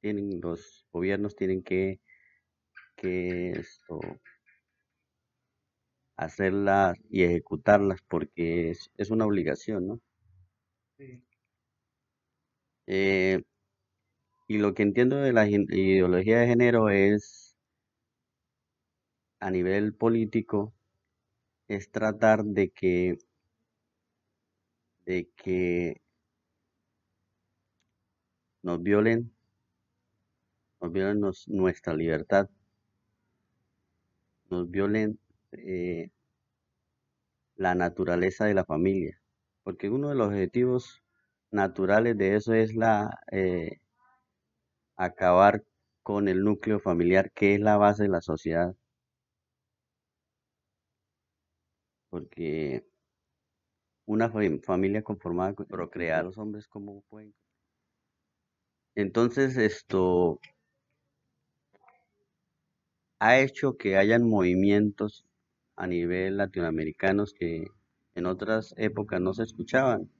tienen, 0.00 0.40
los 0.40 0.86
gobiernos 0.92 1.36
tienen 1.36 1.62
que, 1.62 2.00
que 2.96 3.50
esto, 3.52 4.00
hacerlas 6.18 6.98
y 7.08 7.22
ejecutarlas 7.22 8.02
porque 8.06 8.68
es, 8.70 8.90
es 8.98 9.08
una 9.10 9.24
obligación, 9.24 9.86
¿no? 9.86 10.00
Eh, 12.86 13.42
y 14.48 14.58
lo 14.58 14.74
que 14.74 14.82
entiendo 14.82 15.16
de 15.18 15.32
la 15.32 15.46
ideología 15.46 16.38
de 16.40 16.46
género 16.48 16.88
es, 16.88 17.54
a 19.40 19.50
nivel 19.50 19.94
político, 19.94 20.72
es 21.68 21.90
tratar 21.90 22.44
de 22.44 22.70
que, 22.70 23.18
de 25.04 25.28
que 25.36 26.00
nos 28.62 28.82
violen, 28.82 29.30
nos 30.80 30.92
violen 30.92 31.20
nuestra 31.48 31.92
libertad, 31.94 32.48
nos 34.50 34.70
violen 34.70 35.18
eh, 35.52 36.10
la 37.56 37.74
naturaleza 37.74 38.46
de 38.46 38.54
la 38.54 38.64
familia, 38.64 39.20
porque 39.62 39.90
uno 39.90 40.08
de 40.08 40.14
los 40.14 40.28
objetivos 40.28 41.02
naturales 41.50 42.16
de 42.16 42.36
eso 42.36 42.54
es 42.54 42.74
la 42.74 43.20
eh, 43.30 43.80
acabar 44.98 45.64
con 46.04 46.28
el 46.28 46.44
núcleo 46.44 46.80
familiar, 46.80 47.32
que 47.32 47.54
es 47.54 47.60
la 47.62 47.78
base 47.78 48.04
de 48.04 48.10
la 48.10 48.20
sociedad, 48.22 48.76
porque 52.10 52.84
una 54.06 54.28
fam- 54.28 54.60
familia 54.60 55.04
conformada 55.04 55.54
con 55.54 55.66
procrear 55.66 56.24
los 56.24 56.36
hombres 56.36 56.66
como 56.66 57.02
pueden. 57.02 57.32
Entonces 58.96 59.56
esto 59.56 60.40
ha 63.20 63.38
hecho 63.38 63.76
que 63.76 63.96
hayan 63.96 64.28
movimientos 64.28 65.24
a 65.76 65.86
nivel 65.86 66.36
latinoamericanos 66.36 67.32
que 67.32 67.66
en 68.16 68.26
otras 68.26 68.74
épocas 68.76 69.20
no 69.20 69.34
se 69.34 69.44
escuchaban 69.44 70.10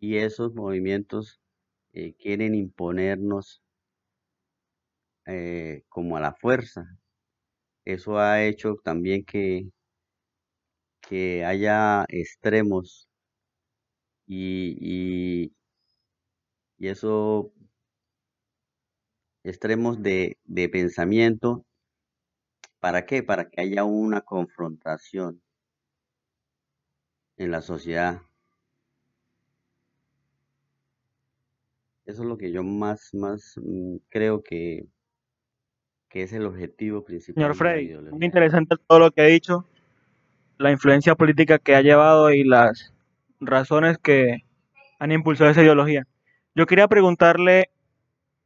y 0.00 0.18
esos 0.18 0.54
movimientos 0.54 1.40
eh, 1.94 2.14
quieren 2.14 2.54
imponernos 2.54 3.62
eh, 5.26 5.84
como 5.88 6.16
a 6.16 6.20
la 6.20 6.34
fuerza. 6.34 6.84
Eso 7.84 8.18
ha 8.18 8.42
hecho 8.44 8.76
también 8.84 9.24
que, 9.24 9.68
que 11.00 11.44
haya 11.44 12.04
extremos 12.08 13.08
y, 14.26 14.76
y, 14.80 15.52
y 16.78 16.88
eso, 16.88 17.52
extremos 19.44 20.02
de, 20.02 20.36
de 20.46 20.68
pensamiento, 20.68 21.64
¿para 22.80 23.06
qué? 23.06 23.22
Para 23.22 23.48
que 23.48 23.62
haya 23.62 23.84
una 23.84 24.20
confrontación 24.20 25.40
en 27.36 27.50
la 27.50 27.60
sociedad. 27.60 28.22
Eso 32.04 32.22
es 32.22 32.28
lo 32.28 32.38
que 32.38 32.52
yo 32.52 32.62
más, 32.62 33.12
más 33.12 33.54
mm, 33.56 33.96
creo 34.08 34.42
que, 34.44 34.86
que 36.12 36.24
es 36.24 36.32
el 36.34 36.44
objetivo 36.44 37.02
principal 37.02 37.42
Señor 37.42 37.54
Freddy, 37.56 37.94
muy 38.10 38.26
interesante 38.26 38.76
todo 38.86 38.98
lo 38.98 39.10
que 39.12 39.22
ha 39.22 39.24
dicho, 39.24 39.64
la 40.58 40.70
influencia 40.70 41.14
política 41.14 41.58
que 41.58 41.74
ha 41.74 41.80
llevado 41.80 42.30
y 42.30 42.44
las 42.44 42.92
razones 43.40 43.96
que 43.96 44.42
han 44.98 45.10
impulsado 45.10 45.48
esa 45.48 45.62
ideología. 45.62 46.06
Yo 46.54 46.66
quería 46.66 46.86
preguntarle 46.86 47.70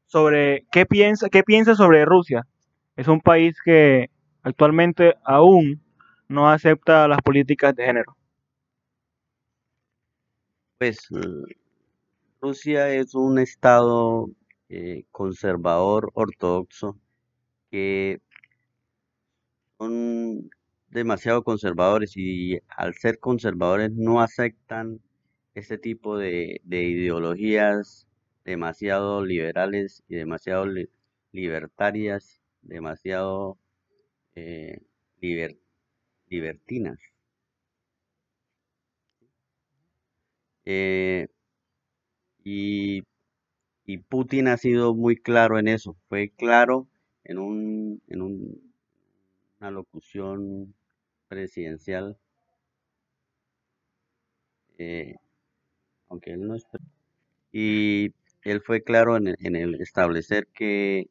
sobre 0.07 0.65
qué 0.71 0.87
piensa, 0.87 1.29
qué 1.29 1.43
piensa 1.43 1.75
sobre 1.75 2.05
Rusia. 2.05 2.47
Es 2.95 3.09
un 3.09 3.21
país 3.21 3.57
que 3.65 4.11
actualmente 4.45 5.17
aún 5.25 5.83
no 6.29 6.49
acepta 6.49 7.09
las 7.09 7.21
políticas 7.21 7.75
de 7.75 7.85
género. 7.85 8.17
Pues 10.79 11.09
Rusia 12.41 12.91
es 12.91 13.13
un 13.17 13.41
estado 13.41 14.29
eh, 14.69 15.03
conservador 15.11 16.13
ortodoxo 16.15 16.97
son 19.79 20.51
demasiado 20.91 21.43
conservadores 21.45 22.13
y 22.17 22.59
al 22.69 22.95
ser 22.95 23.19
conservadores 23.19 23.91
no 23.93 24.21
aceptan 24.21 25.01
este 25.55 25.79
tipo 25.79 26.17
de, 26.19 26.61
de 26.65 26.83
ideologías 26.85 28.07
demasiado 28.45 29.25
liberales 29.25 30.03
y 30.09 30.17
demasiado 30.17 30.67
li- 30.67 30.89
libertarias, 31.33 32.41
demasiado 32.63 33.59
eh, 34.37 34.81
liber- 35.23 35.59
libertinas. 36.29 36.99
Eh, 40.65 41.27
y 43.87 43.99
Putin 43.99 44.49
ha 44.49 44.59
sido 44.59 44.95
muy 44.95 45.17
claro 45.17 45.59
en 45.59 45.69
eso. 45.69 45.97
Fue 46.11 46.31
claro 46.31 46.87
en 47.27 47.39
un, 47.39 48.03
en 48.09 48.23
un- 48.23 48.75
una 49.61 49.71
locución 49.73 50.75
presidencial, 51.29 52.19
eh, 54.79 55.15
aunque 56.09 56.33
él 56.33 56.47
no 56.47 56.57
es 56.57 56.67
y 57.53 58.13
él 58.45 58.63
fue 58.63 58.83
claro 58.85 59.17
en, 59.17 59.29
el- 59.57 59.81
establecer 59.83 60.49
que, 60.49 61.09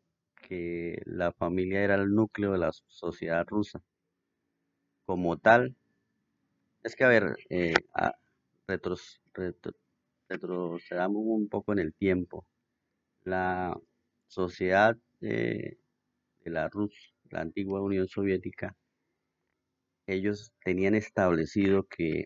que 0.48 1.02
la 1.06 1.32
familia 1.34 1.84
era 1.84 1.96
el 1.96 2.14
núcleo 2.16 2.54
de 2.54 2.60
la 2.60 2.72
sociedad 2.88 3.46
rusa. 3.48 3.82
Como 5.08 5.36
tal, 5.38 5.76
es 6.84 6.96
que 6.96 7.04
a 7.04 7.08
ver, 7.10 7.36
eh, 7.50 7.74
retros- 8.68 9.22
retro- 9.34 9.76
retrocedamos 10.30 11.24
un 11.26 11.50
poco 11.50 11.74
en 11.74 11.80
el 11.80 11.94
tiempo. 11.94 12.46
La 13.24 13.78
sociedad 14.28 14.98
eh, 15.22 15.78
de 16.46 16.52
la 16.52 16.70
Rus, 16.70 16.94
la 17.32 17.42
antigua 17.42 17.82
Unión 17.82 18.08
Soviética, 18.08 18.76
ellos 20.08 20.52
tenían 20.64 20.96
establecido 20.96 21.84
que 21.88 22.26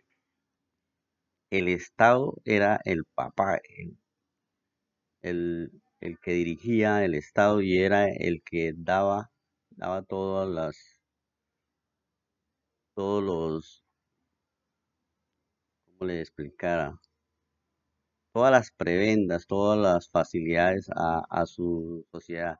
el 1.51 1.67
Estado 1.67 2.33
era 2.43 2.81
el 2.85 3.05
papá, 3.05 3.59
el, 3.77 3.99
el, 5.21 5.71
el 6.01 6.19
que 6.19 6.33
dirigía 6.33 7.05
el 7.05 7.15
Estado 7.15 7.61
y 7.61 7.77
era 7.77 8.09
el 8.09 8.41
que 8.43 8.73
daba, 8.75 9.31
daba 9.69 10.01
todas 10.03 10.49
las, 10.49 10.75
todos 12.93 13.23
los, 13.23 13.83
¿cómo 15.97 16.05
le 16.07 16.21
explicara? 16.21 16.97
Todas 18.33 18.51
las 18.51 18.71
prebendas, 18.71 19.45
todas 19.45 19.77
las 19.77 20.09
facilidades 20.09 20.89
a, 20.95 21.19
a 21.29 21.45
su 21.45 22.07
sociedad. 22.11 22.57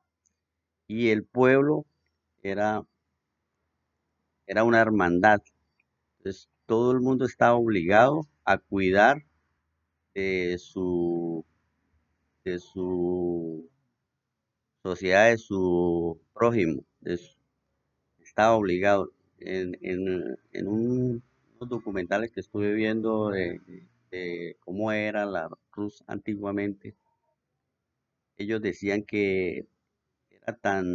Y 0.90 1.08
el 1.08 1.24
pueblo 1.24 1.86
era, 2.42 2.84
era 4.46 4.64
una 4.64 4.80
hermandad. 4.82 5.40
Entonces, 6.18 6.48
todo 6.66 6.92
el 6.92 7.00
mundo 7.00 7.24
estaba 7.26 7.54
obligado 7.56 8.22
a 8.44 8.58
cuidar 8.58 9.24
de 10.14 10.56
su, 10.58 11.44
de 12.44 12.58
su 12.58 13.70
sociedad, 14.82 15.30
de 15.30 15.38
su 15.38 16.20
prójimo, 16.34 16.84
estaba 18.22 18.54
obligado. 18.56 19.10
En, 19.38 19.76
en, 19.82 20.36
en 20.52 20.68
un- 20.68 21.22
unos 21.56 21.68
documentales 21.68 22.30
que 22.30 22.40
estuve 22.40 22.72
viendo 22.74 23.30
de, 23.30 23.60
de 24.10 24.56
cómo 24.60 24.92
era 24.92 25.24
la 25.26 25.48
Rus 25.72 26.04
antiguamente, 26.06 26.94
ellos 28.38 28.60
decían 28.62 29.02
que 29.04 29.66
era 30.46 30.52
tan, 30.58 30.86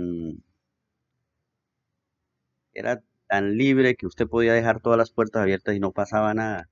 era 2.74 3.02
tan 3.28 3.58
libre 3.58 3.96
que 3.96 4.06
usted 4.06 4.28
podía 4.28 4.54
dejar 4.54 4.80
todas 4.82 4.98
las 5.00 5.12
puertas 5.12 5.42
abiertas 5.42 5.76
y 5.76 5.80
no 5.80 5.92
pasaba 5.92 6.34
nada. 6.34 6.70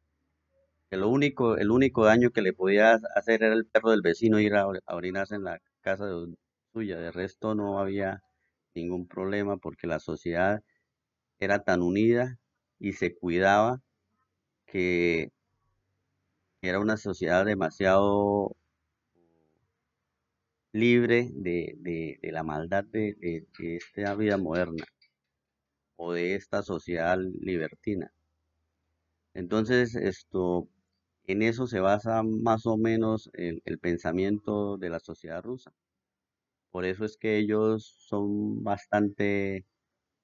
Que 0.89 0.97
lo 0.97 1.09
único, 1.09 1.57
el 1.57 1.71
único 1.71 2.05
daño 2.05 2.31
que 2.31 2.41
le 2.43 2.53
podía 2.53 2.99
hacer 3.15 3.43
era 3.43 3.53
el 3.55 3.65
perro 3.67 3.91
del 3.91 4.01
vecino 4.03 4.39
ir 4.39 4.55
a, 4.55 4.63
a 4.63 4.95
orinarse 4.95 5.35
en 5.35 5.43
la 5.45 5.59
casa 5.81 6.05
de- 6.07 6.35
suya. 6.73 6.97
De 6.99 7.11
resto 7.11 7.55
no 7.55 7.79
había 7.79 8.21
ningún 8.75 9.07
problema 9.07 9.57
porque 9.57 9.87
la 9.87 9.99
sociedad 9.99 10.61
era 11.39 11.63
tan 11.63 11.81
unida 11.83 12.37
y 12.79 12.93
se 12.93 13.15
cuidaba 13.15 13.81
que 14.67 15.31
era 16.63 16.79
una 16.79 16.97
sociedad 16.97 17.45
demasiado 17.45 18.55
libre 20.73 21.29
de, 21.33 21.75
de- 21.79 22.19
la 22.33 22.43
maldad 22.43 22.83
de, 22.85 23.15
de- 23.19 23.47
esta 23.77 24.15
vida 24.15 24.37
moderna 24.37 24.85
o 25.97 26.13
de 26.13 26.35
esta 26.35 26.61
sociedad 26.61 27.17
libertina. 27.41 28.13
Entonces, 29.35 29.95
esto, 29.95 30.67
en 31.25 31.41
eso 31.43 31.67
se 31.67 31.79
basa 31.79 32.23
más 32.23 32.65
o 32.65 32.77
menos 32.77 33.29
el, 33.33 33.61
el 33.65 33.79
pensamiento 33.79 34.77
de 34.77 34.89
la 34.89 34.99
sociedad 34.99 35.43
rusa. 35.43 35.71
Por 36.71 36.85
eso 36.85 37.05
es 37.05 37.17
que 37.17 37.37
ellos 37.37 37.85
son 38.07 38.63
bastante 38.63 39.65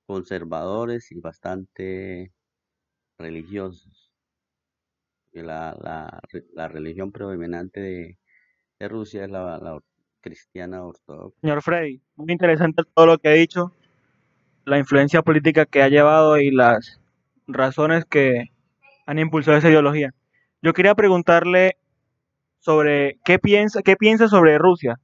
conservadores 0.07 1.11
y 1.11 1.19
bastante 1.21 2.33
religiosos. 3.19 4.11
La, 5.31 5.75
la, 5.81 6.19
re- 6.31 6.45
la 6.53 6.67
religión 6.67 7.11
predominante 7.11 7.79
de, 7.79 8.17
Rusia 8.89 9.25
es 9.25 9.31
la, 9.31 9.57
la 9.59 9.79
cristiana 10.21 10.83
ortodoxa. 10.83 11.39
Señor 11.41 11.61
Freddy, 11.61 12.01
muy 12.15 12.31
interesante 12.31 12.83
todo 12.93 13.05
lo 13.05 13.17
que 13.17 13.29
ha 13.29 13.33
dicho, 13.33 13.73
la 14.65 14.77
influencia 14.77 15.21
política 15.21 15.65
que 15.65 15.81
ha 15.81 15.89
llevado 15.89 16.39
y 16.39 16.51
las 16.51 16.99
razones 17.47 18.05
que 18.05 18.45
han 19.05 19.19
impulsado 19.19 19.57
esa 19.57 19.69
ideología. 19.69 20.13
Yo 20.61 20.73
quería 20.73 20.95
preguntarle 20.95 21.77
sobre 22.59 23.19
qué 23.23 23.39
piensa, 23.39 23.81
qué 23.81 23.95
piensa 23.95 24.27
sobre 24.27 24.57
Rusia. 24.57 24.99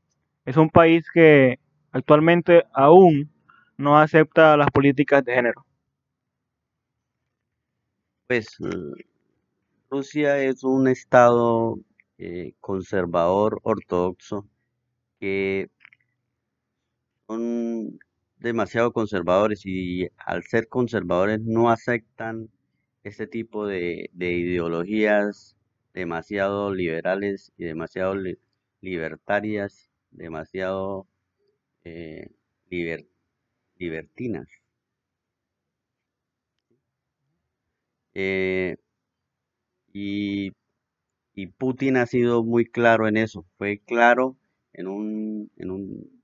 Es 0.46 0.58
un 0.58 0.70
país 0.70 1.06
que 1.14 1.60
actualmente 1.92 2.66
aún 2.74 3.32
no 3.78 3.98
acepta 3.98 4.58
las 4.58 4.70
políticas 4.72 5.24
de 5.24 5.34
género. 5.34 5.66
Pues 8.28 8.58
Rusia 9.90 10.38
es 10.40 10.64
un 10.64 10.88
estado 10.88 11.78
eh, 12.18 12.54
conservador 12.60 13.60
ortodoxo 13.64 14.46
que 15.20 15.70
son 17.28 18.00
demasiado 18.40 18.92
conservadores 18.94 19.62
y 19.66 20.08
al 20.18 20.44
ser 20.44 20.68
conservadores 20.68 21.40
no 21.42 21.70
aceptan 21.70 22.50
este 23.04 23.28
tipo 23.28 23.66
de, 23.68 24.10
de 24.14 24.32
ideologías 24.34 25.56
demasiado 25.94 26.74
liberales 26.74 27.52
y 27.58 27.66
demasiado 27.66 28.16
li- 28.16 28.38
libertarias, 28.82 29.90
demasiado 30.12 31.08
eh, 31.86 32.30
liber- 32.72 33.08
libertinas. 33.78 34.48
Eh, 38.14 38.76
y 41.36 41.48
Putin 41.48 41.98
ha 41.98 42.08
sido 42.08 42.44
muy 42.44 42.66
claro 42.66 43.08
en 43.08 43.18
eso. 43.18 43.46
Fue 43.60 43.80
claro 43.80 44.36
en 44.76 44.88
un, 44.88 45.52
en 45.58 45.72
un- 45.72 46.24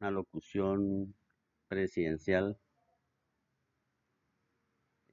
una 0.00 0.10
locución 0.12 1.14
presidencial, 1.68 2.58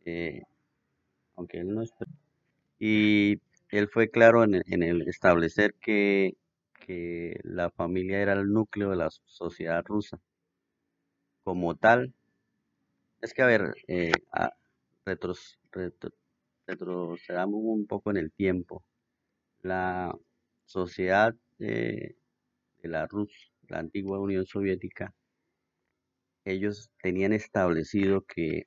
eh, 0.05 0.41
aunque 1.35 1.59
él 1.59 1.73
no 1.73 1.83
es 1.83 1.93
y 2.79 3.39
él 3.71 3.89
fue 3.89 4.09
claro 4.11 4.43
en, 4.45 4.55
el- 4.83 5.07
establecer 5.09 5.75
que, 5.75 6.35
que 6.85 7.39
la 7.43 7.69
familia 7.71 8.21
era 8.21 8.33
el 8.33 8.51
núcleo 8.53 8.91
de 8.91 8.97
la 8.97 9.09
sociedad 9.25 9.83
rusa. 9.85 10.19
Como 11.45 11.73
tal, 11.75 12.13
es 13.21 13.33
que 13.33 13.41
a 13.41 13.45
ver, 13.47 13.73
eh, 13.87 14.11
retros- 15.05 15.59
retro- 15.71 16.13
retrocedamos 16.67 17.61
un 17.63 17.87
poco 17.87 18.11
en 18.11 18.17
el 18.17 18.31
tiempo. 18.31 18.83
La 19.61 20.15
sociedad 20.65 21.35
eh, 21.59 22.15
de 22.83 22.89
la 22.89 23.07
Rus, 23.07 23.31
la 23.69 23.79
antigua 23.79 24.19
Unión 24.19 24.45
Soviética, 24.45 25.13
ellos 26.45 26.89
tenían 27.01 27.33
establecido 27.33 28.21
que 28.25 28.63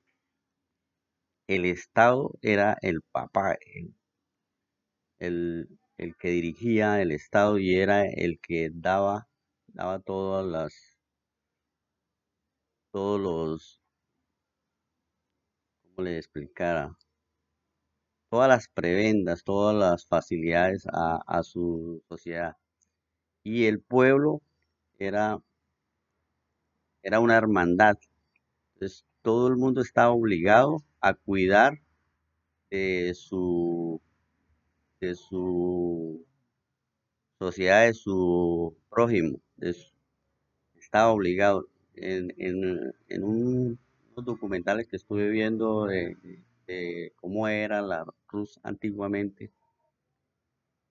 el 1.48 1.64
Estado 1.64 2.30
era 2.40 2.78
el 2.82 3.02
papá, 3.02 3.56
el, 3.74 3.92
el- 5.18 5.68
el 5.98 6.16
que 6.16 6.30
dirigía 6.30 7.02
el 7.02 7.12
Estado 7.12 7.58
y 7.58 7.74
era 7.74 8.06
el 8.06 8.38
que 8.40 8.70
daba, 8.72 9.28
daba 9.66 9.98
todas 10.00 10.46
las, 10.46 10.72
todos 12.90 13.20
los, 13.20 13.80
¿cómo 15.94 16.02
le 16.04 16.18
explicara? 16.18 16.94
Todas 18.30 18.48
las 18.48 18.68
prebendas, 18.68 19.42
todas 19.42 19.74
las 19.74 20.06
facilidades 20.06 20.86
a, 20.92 21.16
a 21.26 21.42
su 21.42 22.04
sociedad. 22.08 22.54
Y 23.46 23.64
el 23.64 23.80
pueblo 23.80 24.42
era, 24.98 25.40
era 27.02 27.20
una 27.20 27.36
hermandad. 27.38 27.96
Entonces, 28.74 29.04
todo 29.22 29.48
el 29.48 29.56
mundo 29.56 29.80
estaba 29.82 30.10
obligado 30.12 30.78
a 31.00 31.14
cuidar 31.14 31.80
de 32.70 33.12
su, 33.14 34.00
de 35.00 35.14
su 35.14 36.26
sociedad, 37.38 37.86
de 37.86 37.94
su 37.94 38.76
prójimo, 38.90 39.40
estaba 40.78 41.12
obligado. 41.12 41.66
En, 41.94 42.32
en, 42.38 42.92
en 43.08 43.24
un- 43.24 43.78
unos 44.12 44.24
documentales 44.26 44.86
que 44.86 44.96
estuve 44.96 45.28
viendo 45.30 45.86
de, 45.86 46.16
de 46.66 47.12
cómo 47.16 47.48
era 47.48 47.80
la 47.82 48.04
Rus 48.28 48.60
antiguamente, 48.62 49.50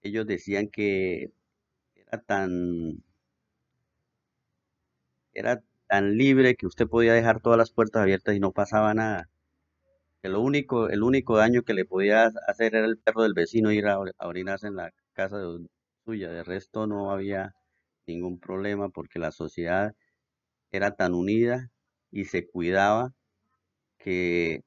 ellos 0.03 0.25
decían 0.27 0.67
que 0.69 1.31
era 2.11 2.17
tan, 2.29 2.51
era 5.33 5.61
tan 5.87 6.17
libre 6.17 6.55
que 6.55 6.65
usted 6.65 6.87
podía 6.87 7.13
dejar 7.13 7.39
todas 7.41 7.57
las 7.59 7.71
puertas 7.71 8.01
abiertas 8.01 8.35
y 8.35 8.39
no 8.39 8.51
pasaba 8.51 8.93
nada. 8.93 9.29
Que 10.21 10.29
lo 10.29 10.41
único, 10.41 10.89
el 10.89 11.03
único 11.03 11.37
daño 11.37 11.63
que 11.63 11.73
le 11.75 11.85
podía 11.85 12.31
hacer 12.47 12.75
era 12.75 12.85
el 12.87 12.97
perro 12.99 13.23
del 13.23 13.33
vecino 13.35 13.71
ir 13.71 13.87
a, 13.87 13.95
a 13.95 14.27
orinarse 14.27 14.67
en 14.67 14.75
la 14.77 14.91
casa 15.13 15.37
de- 15.39 15.67
suya. 16.05 16.29
De 16.31 16.43
resto 16.43 16.87
no 16.87 17.11
había 17.11 17.53
ningún 18.07 18.39
problema 18.39 18.89
porque 18.89 19.19
la 19.19 19.31
sociedad 19.31 19.93
era 20.71 20.95
tan 20.95 21.13
unida 21.15 21.71
y 22.11 22.25
se 22.25 22.47
cuidaba 22.47 23.13
que 23.99 24.63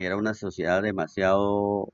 era 0.00 0.16
una 0.16 0.34
sociedad 0.34 0.82
demasiado 0.82 1.92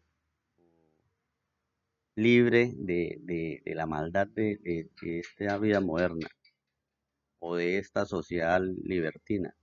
libre 2.17 2.73
de, 2.77 3.19
de- 3.23 3.63
la 3.77 3.87
maldad 3.87 4.27
de, 4.29 4.59
de- 4.63 5.21
esta 5.21 5.59
vida 5.59 5.81
moderna 5.81 6.29
o 7.41 7.57
de 7.57 7.79
esta 7.79 8.05
sociedad 8.05 8.61
libertina. 8.85 9.57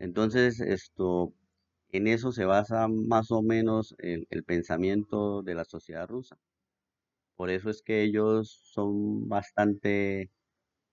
Entonces, 0.00 0.60
esto, 0.60 1.34
en 1.90 2.08
eso 2.08 2.32
se 2.32 2.44
basa 2.44 2.88
más 2.88 3.30
o 3.30 3.42
menos 3.42 3.94
el, 3.98 4.26
el 4.30 4.44
pensamiento 4.44 5.42
de 5.42 5.54
la 5.54 5.64
sociedad 5.64 6.08
rusa. 6.08 6.38
Por 7.36 7.50
eso 7.50 7.70
es 7.70 7.82
que 7.82 8.02
ellos 8.02 8.60
son 8.72 9.28
bastante 9.28 10.30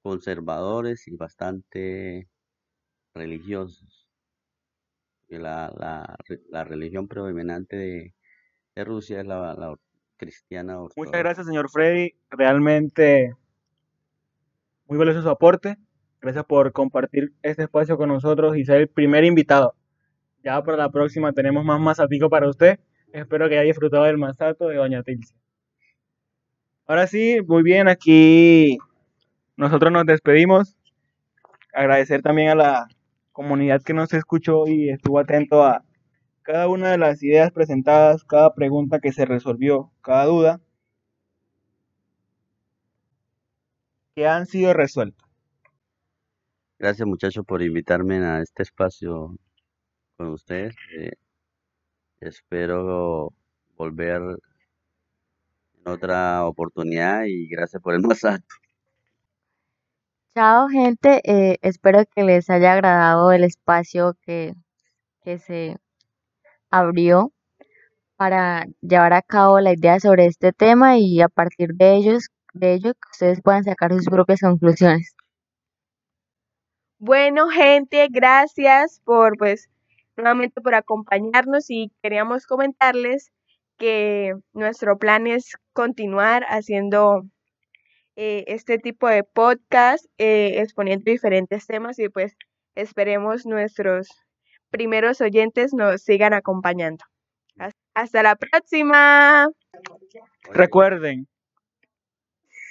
conservadores 0.04 1.08
y 1.08 1.16
bastante 1.18 2.30
religiosos. 3.16 4.08
La, 5.28 5.72
la, 5.78 6.16
re- 6.28 6.42
la 6.50 6.64
religión 6.64 7.08
predominante 7.08 7.76
de, 7.76 8.16
de 8.76 8.84
Rusia 8.86 9.22
es 9.22 9.28
la, 9.28 9.54
la 9.56 9.76
cristiana 10.18 10.78
Muchas 10.96 11.20
gracias, 11.20 11.48
señor 11.48 11.70
Freddy. 11.70 12.14
Realmente 12.30 13.34
muy 14.88 14.98
valioso 14.98 15.22
su 15.22 15.30
aporte. 15.30 15.78
Gracias 16.22 16.46
por 16.46 16.72
compartir 16.72 17.34
este 17.44 17.64
espacio 17.64 17.98
con 17.98 18.10
nosotros 18.10 18.58
y 18.58 18.66
ser 18.66 18.82
el 18.82 18.88
primer 18.88 19.24
invitado. 19.24 19.76
Ya 20.44 20.62
para 20.64 20.78
la 20.78 20.90
próxima 20.90 21.34
tenemos 21.34 21.66
más 21.66 21.80
masatico 21.80 22.30
para 22.30 22.50
usted. 22.50 22.80
Espero 23.12 23.48
que 23.48 23.58
haya 23.58 23.68
disfrutado 23.68 24.04
del 24.04 24.18
masato 24.18 24.68
de 24.68 24.76
Doña 24.76 25.04
Tilcia. 25.04 25.36
Ahora 26.88 27.08
sí, 27.08 27.40
muy 27.48 27.64
bien, 27.64 27.88
aquí 27.88 28.78
nosotros 29.58 29.92
nos 29.92 30.06
despedimos. 30.06 30.78
Agradecer 31.74 32.22
también 32.22 32.50
a 32.50 32.56
la 32.56 32.88
comunidad 33.32 33.82
que 33.82 33.94
nos 33.94 34.14
escuchó 34.14 34.68
y 34.68 34.90
estuvo 34.90 35.20
atento 35.20 35.64
a 35.64 35.84
cada 36.46 36.70
una 36.70 36.92
de 36.92 37.00
las 37.00 37.24
ideas 37.24 37.52
presentadas, 37.52 38.24
cada 38.24 38.54
pregunta 38.54 39.00
que 39.00 39.12
se 39.12 39.26
resolvió, 39.26 39.92
cada 40.02 40.26
duda 40.26 40.62
que 44.16 44.28
han 44.28 44.46
sido 44.46 44.74
resueltas. 44.74 45.28
Gracias 46.78 47.08
muchachos 47.08 47.44
por 47.46 47.64
invitarme 47.64 48.18
a 48.24 48.42
este 48.42 48.62
espacio 48.64 49.36
con 50.18 50.30
ustedes. 50.30 50.76
Eh, 50.98 51.14
espero 52.20 53.34
volver 53.76 54.22
en 55.86 55.92
otra 55.92 56.46
oportunidad 56.46 57.24
y 57.26 57.48
gracias 57.48 57.82
por 57.82 57.96
el 57.96 58.02
masato. 58.02 58.46
Chao, 60.36 60.68
gente. 60.70 61.22
eh, 61.24 61.58
espero 61.62 62.06
que 62.06 62.24
les 62.24 62.50
haya 62.50 62.74
agradado 62.74 63.32
el 63.32 63.44
espacio 63.44 64.16
que, 64.22 64.54
que 65.24 65.40
se 65.40 65.78
abrió 66.72 67.32
para 68.18 68.66
llevar 68.82 69.14
a 69.14 69.22
cabo 69.22 69.60
la 69.60 69.74
idea 69.74 70.00
sobre 70.00 70.26
este 70.26 70.54
tema 70.54 70.98
y 70.98 71.22
a 71.22 71.30
partir 71.30 71.74
de 71.74 71.96
ellos, 71.96 72.30
de 72.54 72.74
ello, 72.74 72.94
que 72.94 73.10
ustedes 73.12 73.42
puedan 73.42 73.64
sacar 73.64 73.94
sus 73.94 74.06
propias 74.06 74.40
conclusiones. 74.42 75.16
Bueno, 76.98 77.50
gente, 77.50 78.08
gracias 78.10 79.02
por, 79.04 79.38
pues, 79.38 79.70
nuevamente 80.16 80.62
por 80.62 80.76
acompañarnos 80.76 81.70
y 81.70 81.92
queríamos 82.02 82.48
comentarles 82.48 83.32
que 83.78 84.34
nuestro 84.54 84.98
plan 84.98 85.28
es 85.28 85.52
continuar 85.74 86.46
haciendo 86.48 87.24
eh, 88.16 88.46
este 88.48 88.78
tipo 88.78 89.10
de 89.10 89.24
podcast, 89.26 90.06
eh, 90.18 90.62
exponiendo 90.62 91.12
diferentes 91.12 91.68
temas 91.68 92.00
y 92.00 92.08
pues 92.08 92.38
esperemos 92.74 93.46
nuestros 93.46 94.08
primeros 94.70 95.22
oyentes 95.22 95.74
nos 95.74 96.02
sigan 96.02 96.34
acompañando. 96.34 97.04
Has- 97.58 97.74
Hasta 97.94 98.24
la 98.24 98.36
próxima. 98.36 99.48
Recuerden, 100.52 101.28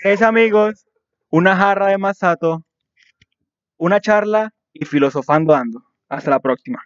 tres 0.03 0.23
amigos, 0.23 0.87
una 1.31 1.57
jarra 1.57 1.89
de 1.89 1.99
masato, 1.99 2.65
una 3.77 4.01
charla 4.01 4.53
y 4.73 4.85
filosofando 4.85 5.55
ando. 5.55 5.83
Hasta 6.09 6.31
la 6.31 6.41
próxima. 6.41 6.83